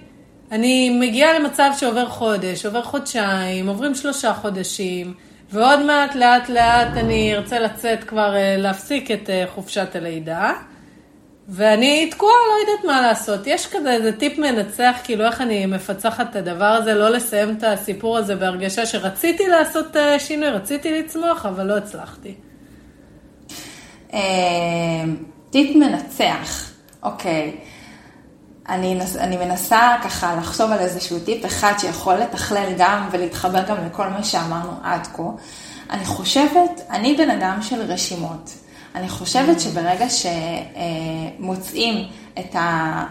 אני 0.53 0.91
מגיעה 1.01 1.39
למצב 1.39 1.71
שעובר 1.79 2.09
חודש, 2.09 2.67
עובר 2.67 2.83
חודשיים, 2.83 3.69
עוברים 3.69 3.95
שלושה 3.95 4.35
חודשים, 4.35 5.15
ועוד 5.51 5.81
מעט, 5.81 6.15
לאט 6.15 6.49
לאט 6.49 6.89
אני 6.97 7.35
ארצה 7.35 7.59
לצאת 7.59 8.05
כבר, 8.05 8.37
אה, 8.37 8.57
להפסיק 8.57 9.11
את 9.11 9.31
אה, 9.31 9.45
חופשת 9.55 9.97
הלידה, 9.97 10.53
ואני 11.49 12.11
תקועה, 12.11 12.33
לא 12.49 12.71
יודעת 12.71 12.85
מה 12.85 13.01
לעשות. 13.01 13.47
יש 13.47 13.67
כזה 13.67 13.93
איזה 13.93 14.13
טיפ 14.13 14.39
מנצח, 14.39 14.97
כאילו 15.05 15.25
איך 15.25 15.41
אני 15.41 15.67
מפצחת 15.67 16.31
את 16.31 16.37
הדבר 16.37 16.65
הזה, 16.65 16.95
לא 16.95 17.09
לסיים 17.09 17.57
את 17.59 17.65
הסיפור 17.65 18.19
הזה 18.19 18.37
בהרגשה 18.37 18.87
שרציתי 18.87 19.49
לעשות 19.49 19.97
אה, 19.97 20.19
שינוי, 20.19 20.49
רציתי 20.49 20.99
לצמוח, 20.99 21.47
אבל 21.47 21.67
לא 21.67 21.77
הצלחתי. 21.77 22.35
טיפ 25.51 25.77
מנצח, 25.77 26.72
אוקיי. 27.03 27.57
אני, 28.69 28.99
אני 29.19 29.37
מנסה 29.37 29.97
ככה 30.05 30.37
לחשוב 30.37 30.71
על 30.71 30.79
איזשהו 30.79 31.21
טיפ 31.21 31.47
אחד 31.47 31.73
שיכול 31.79 32.15
לתכלל 32.15 32.73
גם 32.79 33.09
ולהתחבר 33.13 33.63
גם 33.69 33.77
לכל 33.87 34.09
מה 34.09 34.25
שאמרנו 34.25 34.73
עד 34.83 35.07
כה. 35.07 35.23
אני 35.91 36.05
חושבת, 36.05 36.81
אני 36.91 37.17
בן 37.17 37.31
אדם 37.31 37.59
של 37.63 37.83
רשימות. 37.83 38.51
אני 38.95 39.09
חושבת 39.09 39.61
שברגע 39.61 40.07
שמוצאים 41.39 42.09
את, 42.39 42.57
ה, 42.57 43.05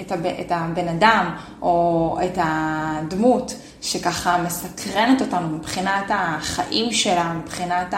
את, 0.00 0.12
ה, 0.12 0.14
את 0.40 0.52
הבן 0.52 0.88
אדם 0.88 1.36
או 1.62 2.18
את 2.24 2.38
הדמות 2.42 3.54
שככה 3.82 4.38
מסקרנת 4.38 5.20
אותנו 5.20 5.48
מבחינת 5.48 6.04
החיים 6.08 6.92
שלה, 6.92 7.32
מבחינת 7.32 7.94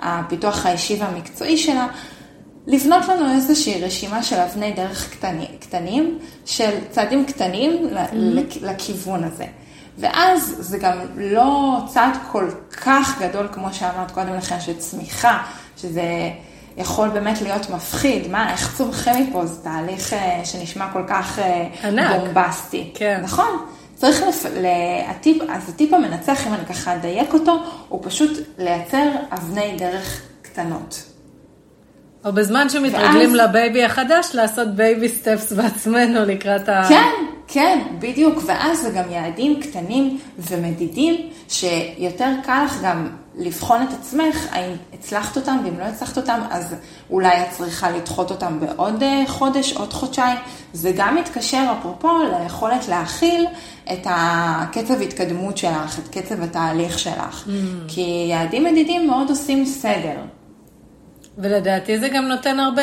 הפיתוח 0.00 0.66
האישי 0.66 0.96
והמקצועי 1.00 1.56
שלה, 1.58 1.86
לבנות 2.68 3.08
לנו 3.08 3.34
איזושהי 3.34 3.84
רשימה 3.84 4.22
של 4.22 4.36
אבני 4.36 4.72
דרך 4.72 5.10
קטני, 5.10 5.46
קטנים, 5.60 6.18
של 6.46 6.70
צעדים 6.90 7.24
קטנים 7.24 7.88
mm-hmm. 7.92 8.58
לכיוון 8.62 9.24
הזה. 9.24 9.44
ואז 9.98 10.54
זה 10.58 10.78
גם 10.78 10.98
לא 11.16 11.78
צעד 11.86 12.12
כל 12.32 12.50
כך 12.70 13.20
גדול, 13.20 13.48
כמו 13.52 13.72
שאמרת 13.72 14.10
קודם 14.10 14.34
לכן, 14.34 14.60
של 14.60 14.76
צמיחה, 14.76 15.42
שזה 15.76 16.02
יכול 16.76 17.08
באמת 17.08 17.42
להיות 17.42 17.70
מפחיד. 17.70 18.30
מה, 18.30 18.52
איך 18.52 18.76
צומחים 18.76 19.28
מפה? 19.28 19.46
זה 19.46 19.62
תהליך 19.62 20.12
אה, 20.12 20.40
שנשמע 20.44 20.92
כל 20.92 21.02
כך 21.08 21.38
אה, 21.38 21.68
ענק. 21.84 22.20
בומבסטי. 22.20 22.90
כן. 22.94 23.20
נכון? 23.22 23.66
צריך, 23.94 24.22
לפ... 24.28 24.44
להטיפ... 24.54 25.42
אז 25.48 25.68
הטיפ 25.68 25.94
המנצח, 25.94 26.46
אם 26.46 26.54
אני 26.54 26.66
ככה 26.66 26.94
אדייק 26.94 27.34
אותו, 27.34 27.62
הוא 27.88 28.00
פשוט 28.04 28.30
לייצר 28.58 29.10
אבני 29.32 29.76
דרך 29.78 30.22
קטנות. 30.42 31.17
או 32.24 32.32
בזמן 32.32 32.68
שמתרגלים 32.68 33.30
ואז... 33.30 33.40
ל 33.48 33.55
baby 33.55 33.84
החדש, 33.84 34.30
לעשות 34.34 34.68
baby 34.68 35.08
steps 35.08 35.52
בעצמנו 35.52 36.24
לקראת 36.24 36.68
ה... 36.68 36.82
כן, 36.88 37.12
כן, 37.48 37.78
בדיוק. 37.98 38.42
ואז 38.46 38.80
זה 38.82 38.90
גם 38.90 39.10
יעדים 39.10 39.60
קטנים 39.60 40.18
ומדידים, 40.38 41.30
שיותר 41.48 42.30
קל 42.44 42.64
לך 42.64 42.82
גם 42.82 43.08
לבחון 43.38 43.82
את 43.82 43.88
עצמך, 44.00 44.46
האם 44.50 44.72
הצלחת 44.94 45.36
אותם, 45.36 45.56
ואם 45.64 45.78
לא 45.78 45.84
הצלחת 45.84 46.16
אותם, 46.16 46.40
אז 46.50 46.74
אולי 47.10 47.42
את 47.42 47.50
צריכה 47.50 47.90
לדחות 47.90 48.30
אותם 48.30 48.60
בעוד 48.60 49.02
אה, 49.02 49.24
חודש, 49.26 49.72
עוד 49.72 49.92
חודשיים. 49.92 50.38
זה 50.72 50.92
גם 50.96 51.16
מתקשר, 51.16 51.74
אפרופו, 51.78 52.08
ליכולת 52.42 52.88
להכיל 52.88 53.46
את 53.92 54.02
הקצב 54.04 55.02
התקדמות 55.02 55.58
שלך, 55.58 55.98
את 55.98 56.08
קצב 56.08 56.42
התהליך 56.42 56.98
שלך. 56.98 57.46
Mm. 57.46 57.50
כי 57.88 58.26
יעדים 58.30 58.64
מדידים 58.64 59.06
מאוד 59.06 59.30
עושים 59.30 59.64
סדר. 59.64 60.16
ולדעתי 61.38 61.98
זה 61.98 62.08
גם 62.08 62.24
נותן 62.24 62.60
הרבה 62.60 62.82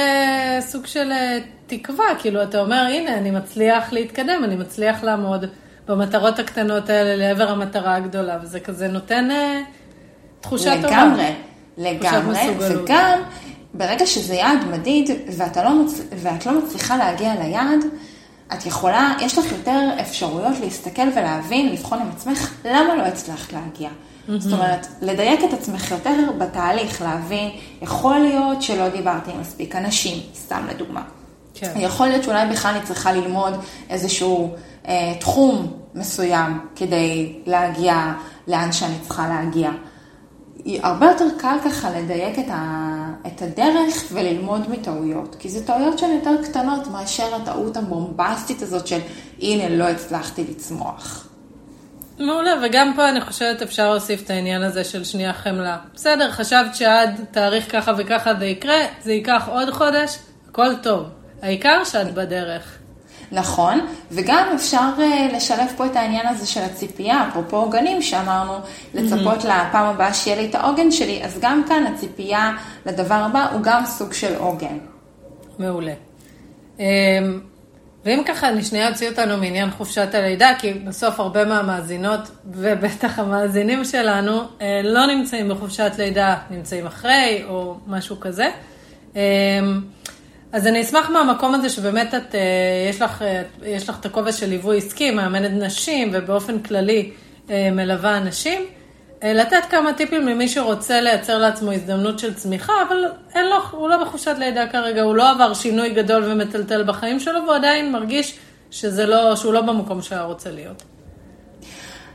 סוג 0.60 0.86
של 0.86 1.12
אה, 1.12 1.38
תקווה, 1.68 2.06
כאילו 2.20 2.44
אתה 2.44 2.60
אומר, 2.60 2.88
הנה, 2.90 3.18
אני 3.18 3.32
מצליח 3.32 3.94
להתקדם, 3.94 4.44
אני 4.44 4.56
מצליח 4.56 5.04
לעמוד 5.04 5.46
במטרות 5.88 6.40
הקטנות 6.40 6.90
האלה 6.90 7.16
לעבר 7.16 7.50
המטרה 7.52 7.96
הגדולה, 7.96 8.38
וזה 8.44 8.60
כזה 8.60 8.88
נותן 8.88 9.32
אה, 9.32 9.62
תחושה 10.42 10.76
לגמרי, 10.76 10.88
טובה. 10.88 11.90
לגמרי, 11.90 12.48
לגמרי, 12.48 12.84
וגם 12.84 13.20
ברגע 13.74 14.06
שזה 14.06 14.34
יעד 14.34 14.66
מדיד 14.72 15.10
ואתה 15.38 15.64
לא 15.64 15.84
מצ... 15.84 16.02
ואת 16.16 16.46
לא 16.46 16.60
מצליחה 16.60 16.98
להגיע 16.98 17.34
ליעד, 17.44 17.86
את 18.54 18.66
יכולה, 18.66 19.14
יש 19.22 19.38
לך 19.38 19.52
יותר 19.52 19.90
אפשרויות 20.02 20.60
להסתכל 20.60 21.08
ולהבין, 21.16 21.72
לבחון 21.72 22.00
עם 22.00 22.10
עצמך, 22.16 22.54
למה 22.66 22.96
לא 22.96 23.02
הצלחת 23.02 23.54
להגיע. 23.54 23.90
Mm-hmm. 24.28 24.32
זאת 24.40 24.54
אומרת, 24.54 24.88
לדייק 25.02 25.40
את 25.44 25.54
עצמך 25.54 25.92
יותר 25.92 26.32
בתהליך, 26.38 27.02
להבין, 27.02 27.50
יכול 27.82 28.20
להיות 28.20 28.62
שלא 28.62 28.90
דיברתי 28.90 29.32
עם 29.32 29.42
מספיק 29.42 29.76
אנשים, 29.76 30.24
סתם 30.36 30.66
לדוגמה. 30.70 31.04
כן. 31.54 31.74
יכול 31.76 32.08
להיות 32.08 32.24
שאולי 32.24 32.50
בכלל 32.50 32.76
אני 32.76 32.86
צריכה 32.86 33.12
ללמוד 33.12 33.54
איזשהו 33.90 34.56
אה, 34.88 35.14
תחום 35.20 35.74
מסוים 35.96 36.60
כדי 36.76 37.34
להגיע 37.46 38.14
לאן 38.48 38.72
שאני 38.72 38.96
צריכה 39.08 39.28
להגיע. 39.28 39.72
הרבה 40.66 41.06
יותר 41.06 41.26
קל 41.38 41.58
ככה 41.66 41.90
לדייק 41.90 42.40
את, 42.40 42.50
ה, 42.50 43.12
את 43.28 43.42
הדרך 43.42 44.04
וללמוד 44.12 44.70
מטעויות, 44.70 45.36
כי 45.40 45.50
זה 45.50 45.66
טעויות 45.66 46.00
שהן 46.00 46.12
יותר 46.12 46.44
קטנות 46.44 46.88
מאשר 46.88 47.36
הטעות 47.36 47.78
הבומבסטית 47.78 48.62
הזאת 48.62 48.88
של 48.88 49.00
הנה 49.42 49.70
לא 49.70 49.84
הצלחתי 49.84 50.44
לצמוח. 50.50 51.28
מעולה, 52.20 52.52
וגם 52.64 52.94
פה 52.96 53.10
אני 53.10 53.22
חושבת 53.22 53.62
אפשר 53.62 53.90
להוסיף 53.92 54.24
את 54.24 54.30
העניין 54.30 54.64
הזה 54.64 54.84
של 54.84 55.04
שנייה 55.04 55.34
חמלה. 55.34 55.78
בסדר, 55.94 56.32
חשבת 56.32 56.76
שעד 56.76 57.26
תאריך 57.32 57.72
ככה 57.72 57.92
וככה 57.98 58.34
זה 58.40 58.46
יקרה, 58.46 58.80
זה 59.02 59.14
ייקח 59.14 59.50
עוד 59.52 59.70
חודש, 59.70 60.18
הכל 60.50 60.76
טוב. 60.84 61.06
העיקר 61.42 61.84
שאת 61.84 62.14
בדרך. 62.14 62.78
נכון, 63.32 63.80
וגם 64.12 64.48
אפשר 64.56 64.90
uh, 64.98 65.36
לשלב 65.36 65.68
פה 65.78 65.86
את 65.86 65.96
העניין 65.96 66.28
הזה 66.28 66.48
של 66.48 66.62
הציפייה, 66.62 67.28
אפרופו 67.28 67.58
עוגנים 67.58 68.02
שאמרנו, 68.02 68.54
לצפות 68.94 69.42
mm-hmm. 69.42 69.68
לפעם 69.68 69.86
הבאה 69.86 70.14
שיהיה 70.14 70.42
לי 70.42 70.50
את 70.50 70.56
העוגן 70.56 70.92
שלי, 70.92 71.24
אז 71.24 71.40
גם 71.42 71.64
כאן 71.68 71.86
הציפייה 71.94 72.52
לדבר 72.86 73.16
הבא 73.16 73.48
הוא 73.52 73.62
גם 73.62 73.86
סוג 73.86 74.14
של 74.14 74.36
עוגן. 74.36 74.78
מעולה. 75.60 75.94
Um, 76.78 76.82
ואם 78.06 78.22
ככה, 78.26 78.50
אני 78.50 78.64
שנייה 78.64 78.90
אוציא 78.90 79.10
אותנו 79.10 79.38
מעניין 79.38 79.72
חופשת 79.72 80.10
הלידה, 80.14 80.52
כי 80.60 80.74
בסוף 80.74 81.20
הרבה 81.20 81.46
מהמאזינות, 81.46 82.20
ובטח 82.46 83.20
המאזינים 83.20 83.84
שלנו, 83.86 84.42
אה, 84.62 84.82
לא 84.84 85.06
נמצאים 85.06 85.50
בחופשת 85.50 85.92
לידה, 85.98 86.36
נמצאים 86.50 86.86
אחרי, 86.86 87.44
או 87.48 87.76
משהו 87.88 88.20
כזה. 88.20 88.50
אה, 89.16 89.22
אז 90.52 90.68
אני 90.68 90.82
אשמח 90.82 91.10
מהמקום 91.10 91.56
הזה 91.56 91.70
שבאמת 91.70 92.14
את, 92.14 92.36
יש 92.90 93.02
לך, 93.02 93.24
יש 93.64 93.90
לך 93.90 94.00
את 94.00 94.06
הכובע 94.06 94.32
של 94.32 94.50
ליווי 94.50 94.78
עסקי, 94.78 95.12
מאמנת 95.12 95.52
נשים 95.52 96.10
ובאופן 96.14 96.60
כללי 96.60 97.12
מלווה 97.50 98.18
אנשים. 98.18 98.62
לתת 99.34 99.66
כמה 99.70 99.94
טיפים 99.94 100.28
למי 100.28 100.48
שרוצה 100.48 101.02
לייצר 101.02 101.38
לעצמו 101.38 101.72
הזדמנות 101.72 102.20
של 102.20 102.34
צמיחה, 102.34 102.74
אבל 102.88 102.98
אין 103.36 103.46
לו, 103.46 103.56
הוא 103.72 103.90
לא 103.90 104.04
בחופשת 104.04 104.36
לידה 104.38 104.68
כרגע, 104.68 105.02
הוא 105.02 105.16
לא 105.16 105.32
עבר 105.32 105.54
שינוי 105.54 105.90
גדול 105.90 106.24
ומטלטל 106.32 106.84
בחיים 106.84 107.20
שלו, 107.20 107.40
והוא 107.44 107.56
עדיין 107.56 107.92
מרגיש 107.92 108.38
שזה 108.72 109.06
לא, 109.06 109.36
שהוא 109.36 109.54
לא 109.54 109.62
במקום 109.62 110.02
שהיה 110.02 110.24
רוצה 110.24 110.52
להיות. 110.52 110.84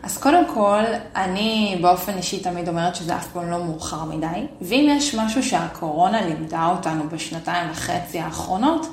אז 0.03 0.18
קודם 0.18 0.44
כל, 0.55 0.83
אני 1.16 1.79
באופן 1.81 2.16
אישי 2.16 2.40
תמיד 2.40 2.68
אומרת 2.68 2.96
שזה 2.96 3.16
אף 3.16 3.27
פעם 3.33 3.51
לא 3.51 3.64
מאוחר 3.64 4.05
מדי, 4.05 4.46
ואם 4.61 4.87
יש 4.96 5.14
משהו 5.14 5.42
שהקורונה 5.42 6.27
לימדה 6.27 6.66
אותנו 6.66 7.09
בשנתיים 7.09 7.70
וחצי 7.70 8.18
האחרונות, 8.18 8.87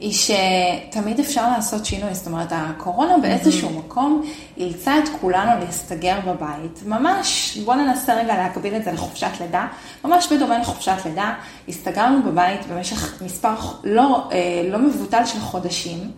היא 0.00 0.12
שתמיד 0.12 1.20
אפשר 1.20 1.50
לעשות 1.50 1.86
שינוי, 1.86 2.14
זאת 2.14 2.26
אומרת, 2.26 2.48
הקורונה 2.50 3.18
באיזשהו 3.18 3.70
מקום 3.70 4.22
אילצה 4.56 4.98
את 4.98 5.08
כולנו 5.20 5.64
להסתגר 5.64 6.18
בבית. 6.26 6.82
ממש, 6.86 7.58
בואו 7.64 7.76
ננסה 7.76 8.14
רגע 8.14 8.34
להקביל 8.36 8.76
את 8.76 8.84
זה 8.84 8.92
לחופשת 8.92 9.30
לידה, 9.40 9.66
ממש 10.04 10.32
בדומה 10.32 10.58
לחופשת 10.58 10.96
לידה, 11.04 11.34
הסתגרנו 11.68 12.22
בבית 12.22 12.66
במשך 12.66 13.22
מספר 13.22 13.54
לא, 13.84 14.28
אה, 14.32 14.68
לא 14.70 14.78
מבוטל 14.78 15.24
של 15.24 15.40
חודשים, 15.40 16.10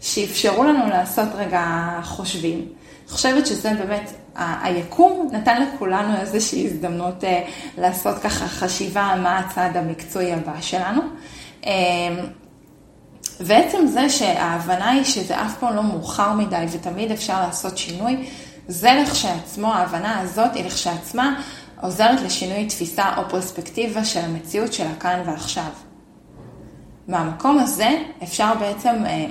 שאפשרו 0.00 0.64
לנו 0.64 0.88
לעשות 0.88 1.28
רגע 1.34 1.64
חושבים. 2.02 2.58
אני 2.58 3.12
חושבת 3.12 3.46
שזה 3.46 3.70
באמת, 3.74 4.12
היקום 4.62 5.28
נתן 5.32 5.62
לכולנו 5.62 6.16
איזושהי 6.20 6.66
הזדמנות 6.66 7.24
אה, 7.24 7.42
לעשות 7.78 8.18
ככה 8.18 8.48
חשיבה 8.48 9.14
מה 9.22 9.38
הצעד 9.38 9.76
המקצועי 9.76 10.32
הבא 10.32 10.60
שלנו. 10.60 11.02
ועצם 13.40 13.86
זה 13.86 14.10
שההבנה 14.10 14.90
היא 14.90 15.04
שזה 15.04 15.42
אף 15.42 15.58
פעם 15.58 15.76
לא 15.76 15.82
מאוחר 15.82 16.32
מדי 16.32 16.64
ותמיד 16.72 17.12
אפשר 17.12 17.40
לעשות 17.40 17.78
שינוי, 17.78 18.26
זה 18.68 18.90
לכשעצמו, 19.02 19.72
ההבנה 19.72 20.20
הזאת 20.20 20.54
היא 20.54 20.64
לכשעצמה 20.64 21.40
עוזרת 21.80 22.20
לשינוי 22.20 22.66
תפיסה 22.66 23.16
או 23.16 23.28
פרספקטיבה 23.28 24.04
של 24.04 24.20
המציאות 24.20 24.72
של 24.72 24.86
הכאן 24.86 25.22
ועכשיו. 25.26 25.70
מהמקום 27.08 27.58
הזה 27.58 27.88
אפשר 28.22 28.52
בעצם 28.60 28.94
אה, 29.06 29.26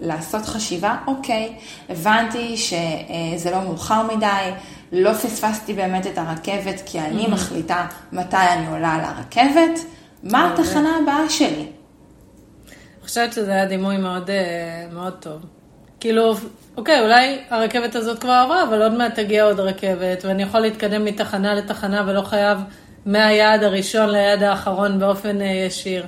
לעשות 0.00 0.46
חשיבה, 0.46 0.96
אוקיי, 1.06 1.54
הבנתי 1.88 2.56
שזה 2.56 3.50
לא 3.50 3.60
מאוחר 3.60 4.02
מדי, 4.16 4.50
לא 4.92 5.12
פספסתי 5.12 5.74
באמת 5.74 6.06
את 6.06 6.18
הרכבת 6.18 6.82
כי 6.86 7.00
אני 7.00 7.26
mm-hmm. 7.26 7.30
מחליטה 7.30 7.86
מתי 8.12 8.36
אני 8.36 8.66
עולה 8.66 8.94
על 8.94 9.00
הרכבת, 9.04 9.80
מה 10.22 10.52
התחנה 10.52 10.96
הבאה 11.02 11.30
שלי? 11.30 11.66
חושבת 13.08 13.32
שזה 13.32 13.52
היה 13.52 13.66
דימוי 13.66 13.96
מאוד, 13.96 14.30
אה, 14.30 14.86
מאוד 14.92 15.12
טוב. 15.20 15.46
כאילו, 16.00 16.34
אוקיי, 16.76 17.00
אולי 17.00 17.38
הרכבת 17.50 17.94
הזאת 17.94 18.18
כבר 18.18 18.32
עברה, 18.32 18.62
אבל 18.62 18.82
עוד 18.82 18.92
מעט 18.92 19.14
תגיע 19.14 19.44
עוד 19.44 19.60
רכבת, 19.60 20.24
ואני 20.24 20.42
יכול 20.42 20.60
להתקדם 20.60 21.04
מתחנה 21.04 21.54
לתחנה 21.54 22.04
ולא 22.06 22.22
חייב 22.22 22.58
מהיעד 23.06 23.62
הראשון 23.62 24.10
ליעד 24.10 24.42
האחרון 24.42 24.98
באופן 24.98 25.40
אה, 25.40 25.46
ישיר. 25.46 26.06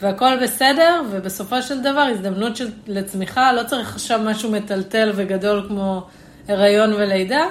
והכל 0.00 0.42
בסדר, 0.42 1.02
ובסופו 1.10 1.62
של 1.62 1.80
דבר 1.80 2.00
הזדמנות 2.00 2.56
של, 2.56 2.68
לצמיחה, 2.86 3.52
לא 3.52 3.62
צריך 3.62 3.94
עכשיו 3.94 4.20
משהו 4.24 4.50
מטלטל 4.50 5.12
וגדול 5.14 5.64
כמו 5.68 6.06
הריון 6.48 6.92
ולידה, 6.92 7.44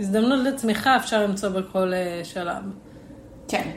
הזדמנות 0.00 0.46
לצמיחה 0.46 0.96
אפשר 0.96 1.22
למצוא 1.22 1.48
בכל 1.48 1.92
אה, 1.94 2.20
שלב. 2.24 2.62
כן. 3.48 3.70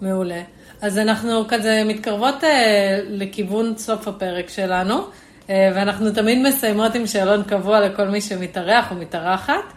מעולה. 0.00 0.42
אז 0.82 0.98
אנחנו 0.98 1.44
כזה 1.48 1.82
מתקרבות 1.84 2.44
אה, 2.44 3.00
לכיוון 3.08 3.76
סוף 3.76 4.08
הפרק 4.08 4.48
שלנו, 4.48 5.04
אה, 5.50 5.70
ואנחנו 5.74 6.10
תמיד 6.10 6.38
מסיימות 6.48 6.94
עם 6.94 7.06
שאלון 7.06 7.42
קבוע 7.42 7.80
לכל 7.80 8.08
מי 8.08 8.20
שמתארח 8.20 8.90
או 8.90 8.96
מתארחת. 8.96 9.72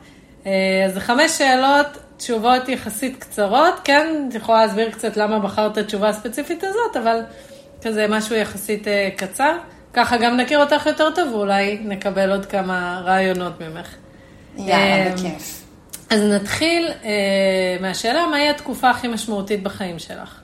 אה, 0.45 0.51
אז 0.85 0.93
זה 0.93 0.99
חמש 0.99 1.31
שאלות, 1.31 1.87
תשובות 2.17 2.69
יחסית 2.69 3.15
קצרות, 3.19 3.79
כן, 3.83 4.27
את 4.29 4.35
יכולה 4.35 4.65
להסביר 4.65 4.91
קצת 4.91 5.17
למה 5.17 5.39
בחרת 5.39 5.71
את 5.71 5.77
התשובה 5.77 6.09
הספציפית 6.09 6.63
הזאת, 6.63 6.97
אבל 7.03 7.19
כזה 7.81 8.07
משהו 8.09 8.35
יחסית 8.35 8.87
אה, 8.87 9.09
קצר. 9.15 9.57
ככה 9.93 10.17
גם 10.17 10.37
נכיר 10.37 10.59
אותך 10.59 10.85
יותר 10.85 11.11
טוב, 11.15 11.33
ואולי 11.33 11.79
נקבל 11.83 12.31
עוד 12.31 12.45
כמה 12.45 13.01
רעיונות 13.05 13.61
ממך. 13.61 13.95
יאללה, 14.57 15.13
בכיף. 15.13 15.63
אז 16.09 16.21
נתחיל 16.21 16.89
מהשאלה, 17.81 18.27
מהי 18.27 18.49
התקופה 18.49 18.89
הכי 18.89 19.07
משמעותית 19.07 19.63
בחיים 19.63 19.99
שלך? 19.99 20.41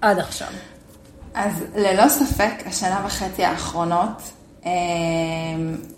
עד 0.00 0.18
עכשיו. 0.18 0.48
אז 1.34 1.64
ללא 1.76 2.08
ספק, 2.08 2.52
השנה 2.66 3.02
וחצי 3.06 3.44
האחרונות, 3.44 4.32
אמ, 4.64 4.70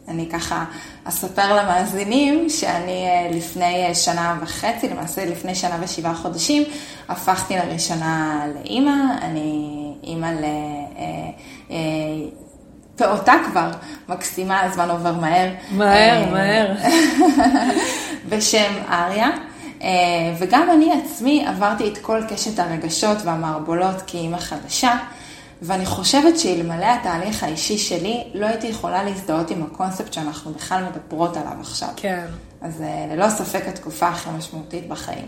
אני 0.09 0.29
ככה 0.33 0.65
אספר 1.05 1.57
למאזינים 1.57 2.51
שאני 2.51 3.07
אה, 3.07 3.29
לפני 3.37 3.87
אה, 3.87 3.95
שנה 3.95 4.39
וחצי, 4.43 4.89
למעשה 4.89 5.25
לפני 5.25 5.55
שנה 5.55 5.77
ושבעה 5.81 6.15
חודשים, 6.15 6.63
הפכתי 7.09 7.57
לראשונה 7.57 8.45
לאימא, 8.55 8.95
אני 9.23 9.93
אימא 10.03 10.33
לפעוטה 12.95 13.33
אה, 13.33 13.45
כבר, 13.51 13.71
מקסימה, 14.09 14.61
הזמן 14.61 14.91
עובר 14.91 15.13
מהר. 15.13 15.51
מהר, 15.71 16.31
מהר. 16.31 16.75
בשם 18.29 18.73
אריה. 18.91 19.31
אה, 19.83 19.89
וגם 20.39 20.71
אני 20.71 20.93
עצמי 20.93 21.47
עברתי 21.47 21.89
את 21.89 21.99
כל 21.99 22.21
קשת 22.29 22.59
הרגשות 22.59 23.19
והמערבולות 23.25 24.03
כאימא 24.07 24.39
חדשה, 24.39 24.97
ואני 25.63 25.87
חושבת 25.87 26.39
שאלמלא 26.39 26.87
התהליך 26.87 27.43
האישי 27.43 27.79
שלי, 27.79 28.25
לא 28.35 28.47
הייתי 28.47 28.67
יכולה 28.67 29.05
להזדהות 29.05 29.51
עם 29.51 29.63
הקונספט 29.63 30.13
שאנחנו 30.13 30.53
בכלל 30.53 30.85
מדברות 30.85 31.37
עליו 31.37 31.53
עכשיו. 31.61 31.89
כן. 31.97 32.25
אז 32.61 32.83
אה, 32.83 33.15
ללא 33.15 33.29
ספק 33.29 33.63
התקופה 33.69 34.09
הכי 34.09 34.31
משמעותית 34.39 34.89
בחיים. 34.89 35.27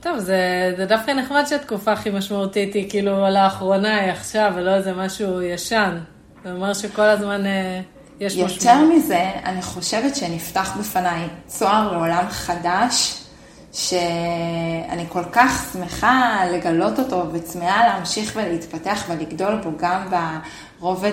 טוב, 0.00 0.18
זה, 0.18 0.74
זה 0.76 0.86
דווקא 0.86 1.10
נחמד 1.10 1.44
שהתקופה 1.46 1.92
הכי 1.92 2.10
משמעותית 2.10 2.74
היא 2.74 2.90
כאילו 2.90 3.28
לאחרונה, 3.30 3.96
היא 3.96 4.10
עכשיו, 4.10 4.52
ולא 4.54 4.74
איזה 4.74 4.92
משהו 4.92 5.42
ישן. 5.42 5.98
זה 6.44 6.52
אומר 6.52 6.74
שכל 6.74 7.02
הזמן 7.02 7.46
אה, 7.46 7.80
יש 8.20 8.32
משמעות. 8.32 8.52
יותר 8.52 8.84
מזה, 8.84 9.30
אני 9.44 9.62
חושבת 9.62 10.16
שנפתח 10.16 10.76
בפניי 10.80 11.28
צוהר 11.46 11.92
לעולם 11.92 12.24
חדש, 12.28 13.22
שאני 13.76 15.04
כל 15.08 15.24
כך 15.32 15.70
שמחה 15.72 16.40
לגלות 16.52 16.98
אותו 16.98 17.24
וצמאה 17.32 17.86
להמשיך 17.86 18.32
ולהתפתח 18.36 19.04
ולגדול 19.08 19.56
בו 19.56 19.70
גם 19.78 20.12
ברובד 20.80 21.12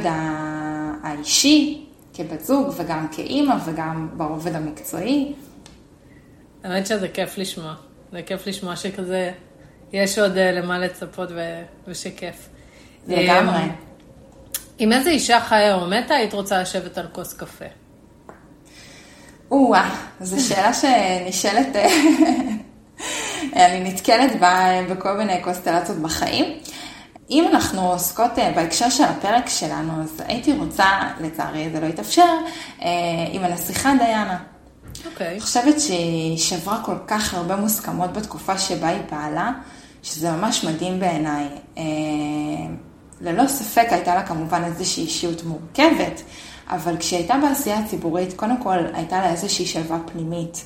האישי, 1.03 1.85
כבת 2.13 2.45
זוג 2.45 2.73
וגם 2.77 3.07
כאימא 3.11 3.55
וגם 3.65 4.09
ברובד 4.13 4.55
המקצועי. 4.55 5.33
האמת 6.63 6.87
שזה 6.87 7.07
כיף 7.07 7.37
לשמוע. 7.37 7.73
זה 8.11 8.21
כיף 8.21 8.47
לשמוע 8.47 8.75
שכזה, 8.75 9.31
יש 9.93 10.19
עוד 10.19 10.37
אה, 10.37 10.51
למה 10.51 10.79
לצפות 10.79 11.29
ו... 11.31 11.61
ושכיף. 11.87 12.49
לגמרי. 13.07 13.63
אמ, 13.63 13.69
עם 14.79 14.91
איזה 14.91 15.09
אישה 15.09 15.39
חיה 15.39 15.75
או 15.75 15.87
מתה 15.87 16.13
היית 16.13 16.33
רוצה 16.33 16.61
לשבת 16.61 16.97
על 16.97 17.07
כוס 17.11 17.33
קפה? 17.33 17.65
או-אה, 19.53 19.89
זו 20.21 20.47
שאלה 20.47 20.73
שנשאלת, 20.73 21.75
אה, 21.75 23.65
אני 23.65 23.89
נתקלת 23.89 24.39
בה 24.39 24.81
בכל 24.89 25.17
מיני 25.17 25.41
קונסטלציות 25.41 25.97
בחיים. 25.97 26.45
אם 27.29 27.47
אנחנו 27.51 27.91
עוסקות 27.91 28.39
אה, 28.39 28.51
בהקשר 28.55 28.89
של 28.89 29.03
הפרק 29.03 29.49
שלנו, 29.49 30.03
אז 30.03 30.21
הייתי 30.27 30.53
רוצה, 30.53 30.85
לצערי 31.19 31.69
זה 31.73 31.79
לא 31.79 31.85
יתאפשר, 31.85 32.35
אה, 32.81 32.87
עם 33.31 33.43
הנסיכה 33.43 33.93
דיאנה. 33.99 34.37
אוקיי. 35.05 35.27
Okay. 35.27 35.31
אני 35.31 35.41
חושבת 35.41 35.79
שהיא 35.79 36.37
שברה 36.37 36.83
כל 36.85 36.97
כך 37.07 37.33
הרבה 37.33 37.55
מוסכמות 37.55 38.13
בתקופה 38.13 38.57
שבה 38.57 38.87
היא 38.87 39.01
פעלה, 39.09 39.51
שזה 40.03 40.31
ממש 40.31 40.63
מדהים 40.63 40.99
בעיניי. 40.99 41.47
ללא 43.21 43.47
ספק 43.47 43.87
הייתה 43.89 44.15
לה 44.15 44.23
כמובן 44.23 44.63
איזושהי 44.63 45.03
אישיות 45.03 45.43
מורכבת, 45.43 46.21
אבל 46.69 46.97
כשהיא 46.97 47.19
הייתה 47.19 47.35
בעשייה 47.41 47.79
הציבורית, 47.79 48.33
קודם 48.33 48.57
כל 48.57 48.77
הייתה 48.93 49.21
לה 49.21 49.31
איזושהי 49.31 49.65
שלווה 49.65 49.97
פנימית, 50.05 50.65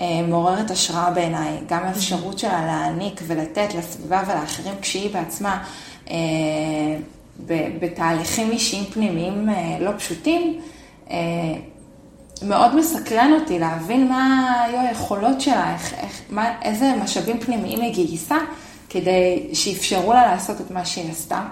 אה, 0.00 0.22
מעוררת 0.28 0.70
השראה 0.70 1.10
בעיניי, 1.10 1.58
גם 1.68 1.82
האפשרות 1.84 2.38
שלה 2.38 2.66
להעניק 2.66 3.20
ולתת 3.26 3.74
לסביבה 3.74 4.22
ולאחרים 4.26 4.74
כשהיא 4.80 5.14
בעצמה 5.14 5.64
אה, 6.10 6.16
בתהליכים 7.80 8.50
אישיים 8.50 8.84
פנימיים 8.84 9.48
אה, 9.50 9.76
לא 9.80 9.90
פשוטים, 9.98 10.60
מאוד 12.42 12.76
מסקרן 12.76 13.32
אותי 13.40 13.58
להבין 13.58 14.08
מה 14.08 14.52
היו 14.64 14.80
היכולות 14.80 15.40
שלה, 15.40 15.74
איך, 15.74 15.94
איך, 15.94 16.22
מה, 16.30 16.52
איזה 16.62 16.92
משאבים 17.04 17.40
פנימיים 17.40 17.80
היא 17.80 17.94
גייסה 17.94 18.36
כדי 18.88 19.48
שאפשרו 19.52 20.12
לה 20.12 20.26
לעשות 20.26 20.60
את 20.60 20.70
מה 20.70 20.84
שהיא 20.84 21.10
עשתה. 21.10 21.42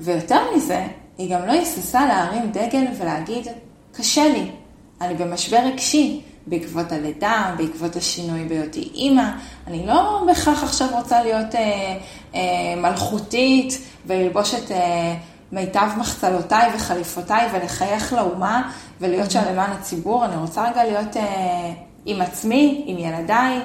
ויותר 0.00 0.40
מזה, 0.56 0.86
היא 1.18 1.34
גם 1.34 1.46
לא 1.46 1.52
היססה 1.52 2.06
להרים 2.06 2.50
דגל 2.50 2.84
ולהגיד, 2.98 3.46
קשה 3.92 4.28
לי, 4.28 4.50
אני 5.00 5.14
במשבר 5.14 5.56
רגשי, 5.56 6.20
בעקבות 6.46 6.92
הלידה, 6.92 7.54
בעקבות 7.58 7.96
השינוי 7.96 8.44
בהיותי 8.44 8.90
אימא. 8.94 9.30
אני 9.66 9.86
לא 9.86 10.22
בהכרח 10.26 10.62
עכשיו 10.62 10.88
רוצה 10.92 11.22
להיות 11.22 11.54
אה, 11.54 11.98
אה, 12.34 12.40
מלכותית 12.76 13.78
וללבוש 14.06 14.54
את 14.54 14.70
אה, 14.70 15.14
מיטב 15.52 15.88
מחצלותיי 15.98 16.70
וחליפותיי 16.74 17.48
ולחייך 17.52 18.12
לאומה 18.12 18.72
ולהיות 19.00 19.30
שם 19.30 19.42
למען 19.50 19.70
הציבור. 19.70 20.24
אני 20.24 20.36
רוצה 20.36 20.70
רגע 20.70 20.84
להיות 20.84 21.16
אה, 21.16 21.72
עם 22.06 22.20
עצמי, 22.20 22.84
עם 22.86 22.98
ילדיי. 22.98 23.58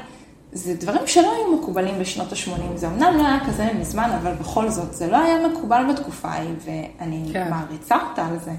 זה 0.54 0.74
דברים 0.74 1.08
שלא 1.08 1.34
היו 1.36 1.58
מקובלים 1.58 2.00
בשנות 2.00 2.32
ה-80. 2.32 2.76
זה 2.78 2.88
אמנם 2.88 3.18
לא 3.18 3.28
היה 3.28 3.40
כזה 3.48 3.68
מזמן, 3.80 4.10
אבל 4.22 4.34
בכל 4.34 4.70
זאת, 4.70 4.94
זה 4.94 5.08
לא 5.08 5.18
היה 5.18 5.48
מקובל 5.48 5.84
בתקופה 5.94 6.28
ההיא, 6.28 6.50
ואני 6.66 7.26
כן. 7.34 7.50
מעריצה 7.50 7.98
אותה 8.10 8.26
על 8.26 8.40
זה. 8.40 8.52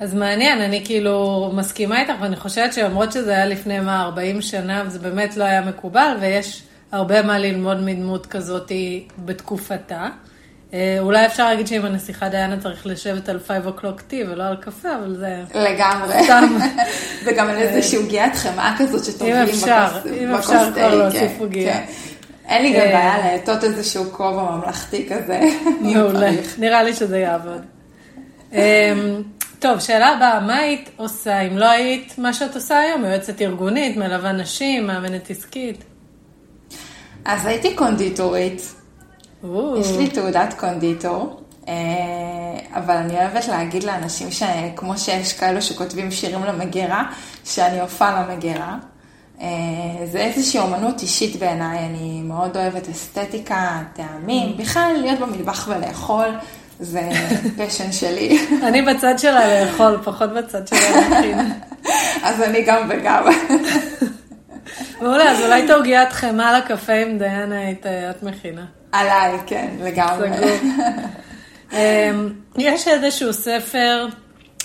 אז 0.00 0.14
מעניין, 0.14 0.60
אני 0.60 0.82
כאילו 0.84 1.50
מסכימה 1.54 2.00
איתך, 2.00 2.12
ואני 2.20 2.36
חושבת 2.36 2.72
שלמרות 2.72 3.12
שזה 3.12 3.30
היה 3.30 3.46
לפני 3.46 3.80
מה, 3.80 4.02
40 4.02 4.42
שנה, 4.42 4.82
וזה 4.86 4.98
באמת 4.98 5.36
לא 5.36 5.44
היה 5.44 5.60
מקובל, 5.64 6.16
ויש 6.20 6.62
הרבה 6.92 7.22
מה 7.22 7.38
ללמוד 7.38 7.80
מדמות 7.80 8.26
כזאת 8.26 8.72
בתקופתה. 9.24 10.08
אה, 10.74 10.96
אולי 11.00 11.26
אפשר 11.26 11.48
להגיד 11.48 11.66
שעם 11.66 11.84
הנסיכה 11.84 12.28
דיינה 12.28 12.60
צריך 12.60 12.86
לשבת 12.86 13.28
על 13.28 13.40
5 13.46 13.58
o'clock 13.66 14.00
tea 14.10 14.28
ולא 14.28 14.44
על 14.44 14.56
קפה, 14.56 14.88
אבל 14.96 15.16
זה... 15.16 15.42
לגמרי. 15.54 16.14
וגם 17.24 17.48
על 17.48 17.56
איזושהי 17.56 17.98
עוגיית 17.98 18.34
חמאה 18.34 18.74
כזאת 18.78 19.04
שטובלים 19.04 19.46
בכוס 19.46 19.64
תה. 19.64 19.88
אם 20.20 20.34
אפשר 20.34 20.72
כבר 20.74 20.94
להוסיף 20.94 21.20
כן, 21.20 21.36
עוגייה. 21.38 21.72
כן. 21.72 21.84
אין 22.48 22.62
לי 22.62 22.72
גם 22.72 22.80
אה, 22.80 22.86
בעיה 22.86 23.32
לעטות 23.32 23.64
איזשהו 23.64 24.04
כובע 24.12 24.56
ממלכתי 24.56 25.08
כזה. 25.08 25.40
מעולה, 25.80 26.30
נראה 26.58 26.82
לי 26.82 26.94
שזה 26.94 27.18
יעבוד. 27.18 27.62
אה, 28.52 28.92
טוב, 29.58 29.80
שאלה 29.80 30.08
הבאה, 30.08 30.40
מה 30.40 30.56
היית 30.56 30.90
עושה 30.96 31.40
אם 31.40 31.58
לא 31.58 31.70
היית 31.70 32.14
מה 32.18 32.32
שאת 32.32 32.54
עושה 32.54 32.78
היום? 32.78 33.04
יועצת 33.04 33.42
ארגונית, 33.42 33.96
מלווה 33.96 34.32
נשים, 34.32 34.86
מאמנת 34.86 35.30
עסקית? 35.30 35.84
אז 37.24 37.46
הייתי 37.46 37.74
קונדיטורית. 37.74 38.77
יש 39.80 39.90
לי 39.98 40.10
תעודת 40.10 40.54
קונדיטור, 40.58 41.40
אה, 41.68 41.74
אבל 42.74 42.94
אני 42.94 43.14
אוהבת 43.14 43.48
להגיד 43.48 43.84
לאנשים 43.84 44.28
שכמו 44.30 44.98
שיש 44.98 45.32
כאלו 45.32 45.62
שכותבים 45.62 46.10
שירים 46.10 46.44
למגירה, 46.44 47.04
שאני 47.44 47.80
הופעה 47.80 48.22
למגירה. 48.22 48.76
אה, 49.40 49.46
זה 50.04 50.18
איזושהי 50.18 50.60
אומנות 50.60 51.02
אישית 51.02 51.36
בעיניי, 51.36 51.78
אני 51.78 52.22
מאוד 52.22 52.56
אוהבת 52.56 52.88
אסתטיקה, 52.88 53.82
טעמים, 53.92 54.56
בכלל 54.56 54.96
להיות 55.00 55.18
במטבח 55.18 55.68
ולאכול. 55.68 56.28
זה 56.80 57.08
פשן 57.58 57.92
שלי. 57.92 58.46
אני 58.62 58.82
בצד 58.82 59.18
שלה 59.18 59.64
לאכול, 59.64 59.98
פחות 60.04 60.30
בצד 60.32 60.68
שלה 60.68 60.78
להכין. 61.00 61.38
אז 62.28 62.42
אני 62.42 62.62
גם 62.62 62.88
וגם. 62.88 63.24
מעולה, 65.02 65.30
אז 65.30 65.40
אולי 65.40 65.64
את 65.64 65.70
העוגיית 65.70 66.12
חמאה 66.12 66.58
לקפה 66.58 66.92
עם 66.92 67.18
דיינה 67.18 67.58
היית 67.58 67.86
את 67.86 68.22
מכינה. 68.22 68.77
עליי, 68.92 69.38
כן, 69.46 69.68
לגמרי. 69.80 70.28
אמ, 71.72 72.32
יש 72.58 72.88
איזשהו 72.88 73.32
ספר 73.32 74.06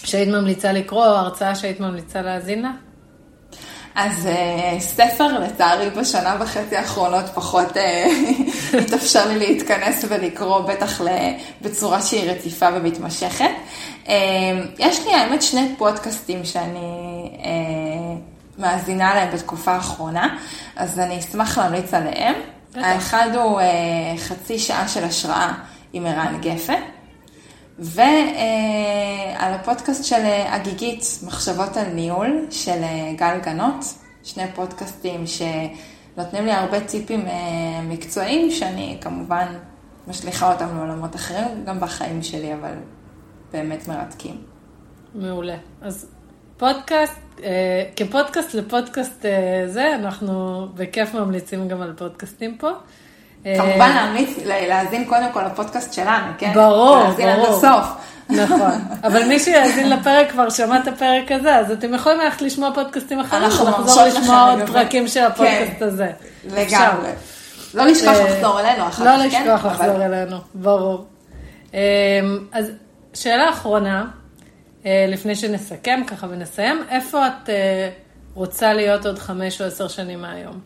שהיית 0.03 0.29
ממליצה 0.29 0.71
לקרוא, 0.71 1.05
או 1.05 1.11
הרצאה 1.11 1.55
שהיית 1.55 1.79
ממליצה 1.79 2.21
להאזין 2.21 2.61
לה? 2.61 2.71
אז 3.95 4.27
uh, 4.27 4.79
ספר, 4.79 5.39
לצערי, 5.39 5.89
בשנה 5.89 6.37
וחצי 6.39 6.75
האחרונות 6.75 7.25
פחות 7.33 7.77
uh, 7.77 7.79
התאפשר 8.81 9.27
לי 9.27 9.39
להתכנס 9.39 10.05
ולקרוא, 10.09 10.59
בטח 10.59 11.01
בצורה 11.61 12.01
שהיא 12.01 12.31
רציפה 12.31 12.67
ומתמשכת. 12.75 13.49
Uh, 14.05 14.09
יש 14.79 15.05
לי, 15.05 15.13
האמת, 15.13 15.41
שני 15.41 15.75
פודקאסטים 15.77 16.45
שאני 16.45 17.29
uh, 17.33 18.61
מאזינה 18.61 19.15
להם 19.15 19.33
בתקופה 19.33 19.71
האחרונה, 19.71 20.37
אז 20.75 20.99
אני 20.99 21.19
אשמח 21.19 21.57
להמליץ 21.57 21.93
עליהם. 21.93 22.35
האחד 22.75 23.29
הוא 23.35 23.59
uh, 23.59 23.63
חצי 24.17 24.59
שעה 24.59 24.87
של 24.87 25.03
השראה 25.03 25.53
עם 25.93 26.05
ערן 26.05 26.37
גפן. 26.41 26.81
ועל 27.79 29.53
הפודקאסט 29.53 30.05
של 30.05 30.21
הגיגית, 30.47 31.03
מחשבות 31.25 31.77
על 31.77 31.85
ניהול, 31.93 32.45
של 32.49 32.81
גל 33.15 33.39
גנות, 33.43 33.85
שני 34.23 34.43
פודקאסטים 34.55 35.23
שנותנים 35.27 36.45
לי 36.45 36.51
הרבה 36.51 36.79
טיפים 36.79 37.27
אה, 37.27 37.81
מקצועיים, 37.83 38.51
שאני 38.51 38.97
כמובן 39.01 39.45
משליכה 40.07 40.53
אותם 40.53 40.77
לעולמות 40.77 41.15
אחרים, 41.15 41.65
גם 41.65 41.79
בחיים 41.79 42.23
שלי, 42.23 42.53
אבל 42.53 42.73
באמת 43.51 43.87
מרתקים. 43.87 44.41
מעולה. 45.15 45.55
אז 45.81 46.07
פודקאסט, 46.63 47.19
אה, 47.43 47.83
כפודקאסט 47.95 48.53
לפודקאסט 48.53 49.25
אה, 49.25 49.31
זה, 49.67 49.95
אנחנו 49.95 50.65
בכיף 50.75 51.13
ממליצים 51.13 51.67
גם 51.67 51.81
על 51.81 51.93
פודקאסטים 51.97 52.57
פה. 52.57 52.69
כמובן 53.43 53.89
להמליץ, 53.95 54.29
להאזין 54.45 55.05
קודם 55.05 55.31
כל 55.33 55.41
לפודקאסט 55.45 55.93
שלנו, 55.93 56.25
כן? 56.37 56.53
ברור, 56.53 56.67
ברור. 56.67 57.03
להאזין 57.03 57.29
עד 57.29 57.39
הסוף. 57.39 57.85
נכון, 58.29 58.71
אבל 59.07 59.27
מי 59.27 59.39
שיאזין 59.39 59.89
לפרק 59.89 60.31
כבר 60.31 60.49
שמע 60.49 60.79
את 60.79 60.87
הפרק 60.87 61.31
הזה, 61.31 61.55
אז 61.55 61.71
אתם 61.71 61.93
יכולים 61.93 62.19
ללכת 62.19 62.41
לשמוע 62.41 62.71
פודקאסטים 62.75 63.19
אחרים, 63.19 63.43
ולחזור 63.43 64.03
לשמוע 64.03 64.51
עוד 64.51 64.69
פרקים 64.69 65.07
של 65.07 65.23
הפודקאסט 65.23 65.79
כן, 65.79 65.85
הזה. 65.85 66.11
לגמרי. 66.45 67.09
לא 67.73 67.85
לשכוח 67.85 68.15
אה, 68.15 68.23
לחזור 68.23 68.59
אלינו 68.59 68.87
אחר 68.87 69.03
לא 69.03 69.09
כך, 69.09 69.31
כן? 69.31 69.47
לא 69.47 69.53
לשכוח 69.53 69.65
לחזור 69.65 70.05
אלינו, 70.05 70.37
ברור. 70.53 71.05
אמ, 71.73 71.79
אז 72.51 72.71
שאלה 73.13 73.49
אחרונה, 73.49 73.99
אה, 73.99 74.22
לפני 74.85 75.35
שנסכם 75.35 76.01
ככה 76.07 76.27
ונסיים, 76.29 76.83
איפה 76.89 77.27
את 77.27 77.49
אה, 77.49 77.89
רוצה 78.33 78.73
להיות 78.73 79.05
עוד 79.05 79.19
חמש 79.19 79.61
או 79.61 79.65
עשר 79.65 79.87
שנים 79.87 80.21
מהיום? 80.21 80.59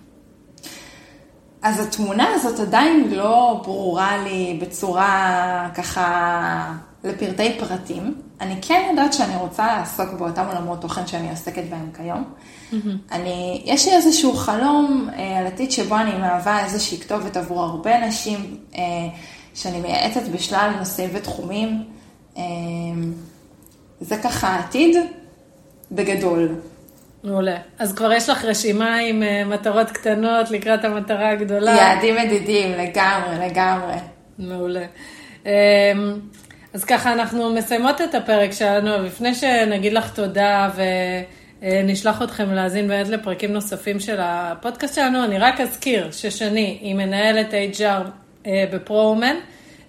אז 1.62 1.88
התמונה 1.88 2.28
הזאת 2.34 2.60
עדיין 2.60 3.10
לא 3.12 3.62
ברורה 3.64 4.24
לי 4.24 4.60
בצורה 4.62 5.70
ככה 5.76 6.74
לפרטי 7.04 7.58
פרטים. 7.60 8.16
אני 8.42 8.56
כן 8.62 8.88
יודעת 8.90 9.14
שאני 9.14 9.36
רוצה 9.36 9.68
לעסוק 9.68 10.14
באותם 10.20 10.46
עולמות 10.48 10.82
תוכן 10.82 11.08
שאני 11.08 11.30
עוסקת 11.30 11.64
בהם 11.70 11.92
כיום. 11.98 12.24
Mm-hmm. 12.24 12.76
אני, 13.12 13.62
יש 13.66 13.88
לי 13.88 13.94
איזשהו 13.96 14.34
חלום 14.34 15.10
אה, 15.14 15.40
על 15.40 15.48
עתיד 15.48 15.72
שבו 15.72 15.96
אני 15.96 16.18
מהווה 16.18 16.66
איזושהי 16.66 17.00
כתובת 17.00 17.38
עבור 17.38 17.64
הרבה 17.64 18.08
נשים 18.08 18.58
אה, 18.76 18.82
שאני 19.54 19.82
מייעצת 19.82 20.28
בשלל 20.28 20.72
נושאים 20.80 21.10
ותחומים. 21.14 21.84
אה, 22.38 22.44
זה 24.02 24.16
ככה 24.24 24.48
העתיד 24.48 24.96
בגדול. 25.92 26.50
מעולה. 27.24 27.58
אז 27.80 27.94
כבר 27.94 28.14
יש 28.14 28.30
לך 28.30 28.46
רשימה 28.46 28.96
עם 28.96 29.24
uh, 29.24 29.48
מטרות 29.48 29.92
קטנות 29.92 30.52
לקראת 30.52 30.86
המטרה 30.86 31.30
הגדולה. 31.30 31.76
יעדים 31.76 32.16
מדידים, 32.16 32.72
לגמרי, 32.72 33.50
לגמרי. 33.50 33.96
מעולה. 34.40 34.86
Um, 35.44 35.48
אז 36.74 36.84
ככה, 36.84 37.14
אנחנו 37.14 37.54
מסיימות 37.54 38.02
את 38.02 38.16
הפרק 38.16 38.52
שלנו, 38.52 39.04
לפני 39.04 39.36
שנגיד 39.36 39.94
לך 39.94 40.14
תודה 40.16 40.70
ונשלח 41.62 42.22
אתכם 42.22 42.52
להאזין 42.52 42.88
באמת 42.88 43.10
לפרקים 43.10 43.54
נוספים 43.54 44.00
של 44.00 44.18
הפודקאסט 44.20 44.96
שלנו, 44.96 45.24
אני 45.24 45.38
רק 45.40 45.62
אזכיר 45.62 46.12
ששני 46.12 46.78
היא 46.82 46.96
מנהלת 46.96 47.54
HR 47.54 48.08
uh, 48.44 48.48
בפרו-אומן. 48.74 49.36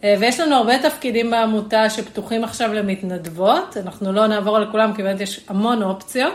ויש 0.02 0.40
לנו 0.40 0.54
הרבה 0.56 0.78
תפקידים 0.82 1.30
בעמותה 1.30 1.90
שפתוחים 1.90 2.44
עכשיו 2.44 2.74
למתנדבות, 2.74 3.76
אנחנו 3.76 4.12
לא 4.12 4.26
נעבור 4.26 4.56
על 4.56 4.70
כולם 4.70 4.92
כי 4.96 5.02
באמת 5.02 5.20
יש 5.20 5.40
המון 5.48 5.82
אופציות. 5.82 6.34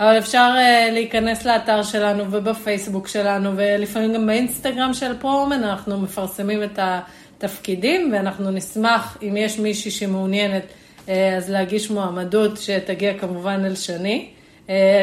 אבל 0.00 0.18
אפשר 0.18 0.52
uh, 0.54 0.92
להיכנס 0.92 1.44
לאתר 1.44 1.82
שלנו 1.82 2.24
ובפייסבוק 2.30 3.08
שלנו, 3.08 3.50
ולפעמים 3.56 4.14
גם 4.14 4.26
באינסטגרם 4.26 4.94
של 4.94 5.18
פרומן, 5.18 5.64
אנחנו 5.64 6.00
מפרסמים 6.00 6.62
את 6.62 6.78
התפקידים, 6.78 8.12
ואנחנו 8.12 8.50
נשמח, 8.50 9.16
אם 9.22 9.36
יש 9.36 9.58
מישהי 9.58 9.90
שמעוניינת, 9.90 10.62
uh, 10.62 11.10
אז 11.36 11.50
להגיש 11.50 11.90
מועמדות 11.90 12.58
שתגיע 12.58 13.18
כמובן 13.18 13.62
אל 13.64 13.74
שני. 13.74 14.28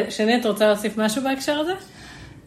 שני, 0.09 0.37
את 0.37 0.45
רוצה 0.45 0.67
להוסיף 0.67 0.97
משהו 0.97 1.23
בהקשר 1.23 1.59
הזה? 1.59 1.73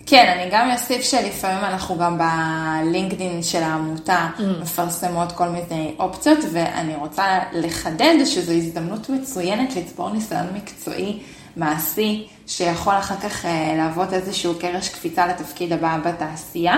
כן, 0.06 0.34
אני 0.36 0.50
גם 0.52 0.70
אוסיף 0.70 1.02
שלפעמים 1.02 1.64
אנחנו 1.64 1.98
גם 1.98 2.18
בלינקדין 2.18 3.42
של 3.42 3.62
העמותה 3.62 4.28
mm. 4.38 4.42
מפרסמות 4.62 5.32
כל 5.32 5.48
מיני 5.48 5.94
אופציות, 5.98 6.38
ואני 6.52 6.96
רוצה 6.96 7.38
לחדד 7.52 8.14
שזו 8.24 8.52
הזדמנות 8.52 9.10
מצוינת 9.10 9.76
לצבור 9.76 10.10
ניסיון 10.10 10.46
מקצועי 10.54 11.18
מעשי, 11.56 12.26
שיכול 12.46 12.94
אחר 12.94 13.16
כך 13.16 13.46
אה, 13.46 13.74
להוות 13.76 14.12
איזשהו 14.12 14.54
קרש 14.58 14.88
קפיצה 14.88 15.26
לתפקיד 15.26 15.72
הבא 15.72 15.98
בתעשייה. 16.04 16.76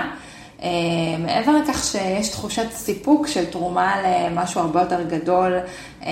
אה, 0.63 0.69
מעבר 1.19 1.53
לכך 1.53 1.85
שיש 1.85 2.29
תחושת 2.29 2.67
סיפוק 2.73 3.27
של 3.27 3.45
תרומה 3.45 3.95
למשהו 4.03 4.61
הרבה 4.61 4.81
יותר 4.81 5.03
גדול, 5.03 5.57
אה, 6.03 6.11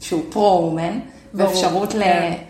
שהוא 0.00 0.22
פרו-אומן, 0.30 1.00
ואפשרות 1.34 1.92
כן. 1.92 1.98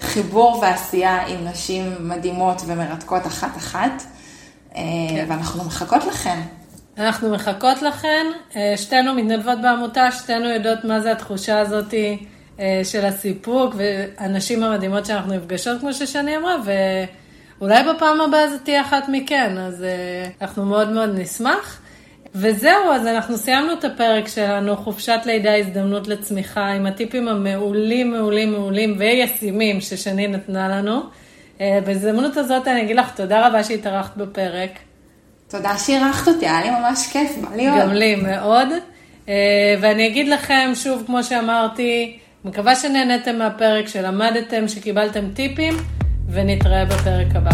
לחיבור 0.00 0.58
ועשייה 0.62 1.26
עם 1.26 1.48
נשים 1.48 1.94
מדהימות 2.00 2.62
ומרתקות 2.66 3.26
אחת-אחת, 3.26 4.02
כן. 4.74 4.80
ואנחנו 5.28 5.64
מחכות 5.64 6.04
לכן. 6.04 6.40
אנחנו 6.98 7.30
מחכות 7.30 7.82
לכן, 7.82 8.26
שתינו 8.76 9.14
מתנדבות 9.14 9.62
בעמותה, 9.62 10.12
שתינו 10.12 10.48
יודעות 10.48 10.84
מה 10.84 11.00
זה 11.00 11.12
התחושה 11.12 11.60
הזאתי 11.60 12.26
אה, 12.60 12.80
של 12.84 13.04
הסיפוק, 13.04 13.74
והנשים 13.76 14.62
המדהימות 14.62 15.06
שאנחנו 15.06 15.34
נפגשות, 15.34 15.80
כמו 15.80 15.92
ששני 15.94 16.36
אמרה, 16.36 16.56
ואולי 17.58 17.82
בפעם 17.94 18.20
הבאה 18.20 18.48
זה 18.48 18.58
תהיה 18.58 18.82
אחת 18.82 19.04
מכן, 19.08 19.58
אז 19.58 19.82
אה, 19.82 20.28
אנחנו 20.40 20.64
מאוד 20.64 20.90
מאוד 20.90 21.10
נשמח. 21.18 21.80
וזהו, 22.34 22.92
אז 22.92 23.06
אנחנו 23.06 23.38
סיימנו 23.38 23.72
את 23.72 23.84
הפרק 23.84 24.28
שלנו, 24.28 24.76
חופשת 24.76 25.20
לידה, 25.26 25.56
הזדמנות 25.56 26.08
לצמיחה, 26.08 26.66
עם 26.66 26.86
הטיפים 26.86 27.28
המעולים, 27.28 28.10
מעולים, 28.12 28.52
מעולים 28.52 28.96
וישימים 28.98 29.80
ששני 29.80 30.28
נתנה 30.28 30.68
לנו. 30.68 31.00
אה, 31.60 31.78
בהזדמנות 31.86 32.36
הזאת 32.36 32.68
אני 32.68 32.82
אגיד 32.82 32.96
לך 32.96 33.10
תודה 33.16 33.48
רבה 33.48 33.64
שהתארחת 33.64 34.16
בפרק. 34.16 34.70
תודה 35.48 35.78
שאירחת 35.78 36.28
אותי, 36.28 36.46
היה 36.46 36.62
לי 36.62 36.70
ממש 36.70 37.06
כיף, 37.12 37.36
בא 37.38 37.56
לי 37.56 37.68
עוד. 37.68 37.80
גם 37.80 37.92
לי 37.92 38.16
מאוד. 38.16 38.68
ואני 39.80 40.06
אגיד 40.06 40.28
לכם, 40.28 40.72
שוב, 40.74 41.02
כמו 41.06 41.24
שאמרתי, 41.24 42.18
מקווה 42.44 42.76
שנהניתם 42.76 43.38
מהפרק, 43.38 43.88
שלמדתם, 43.88 44.68
שקיבלתם 44.68 45.24
טיפים, 45.34 45.74
ונתראה 46.30 46.84
בפרק 46.84 47.26
הבא. 47.34 47.50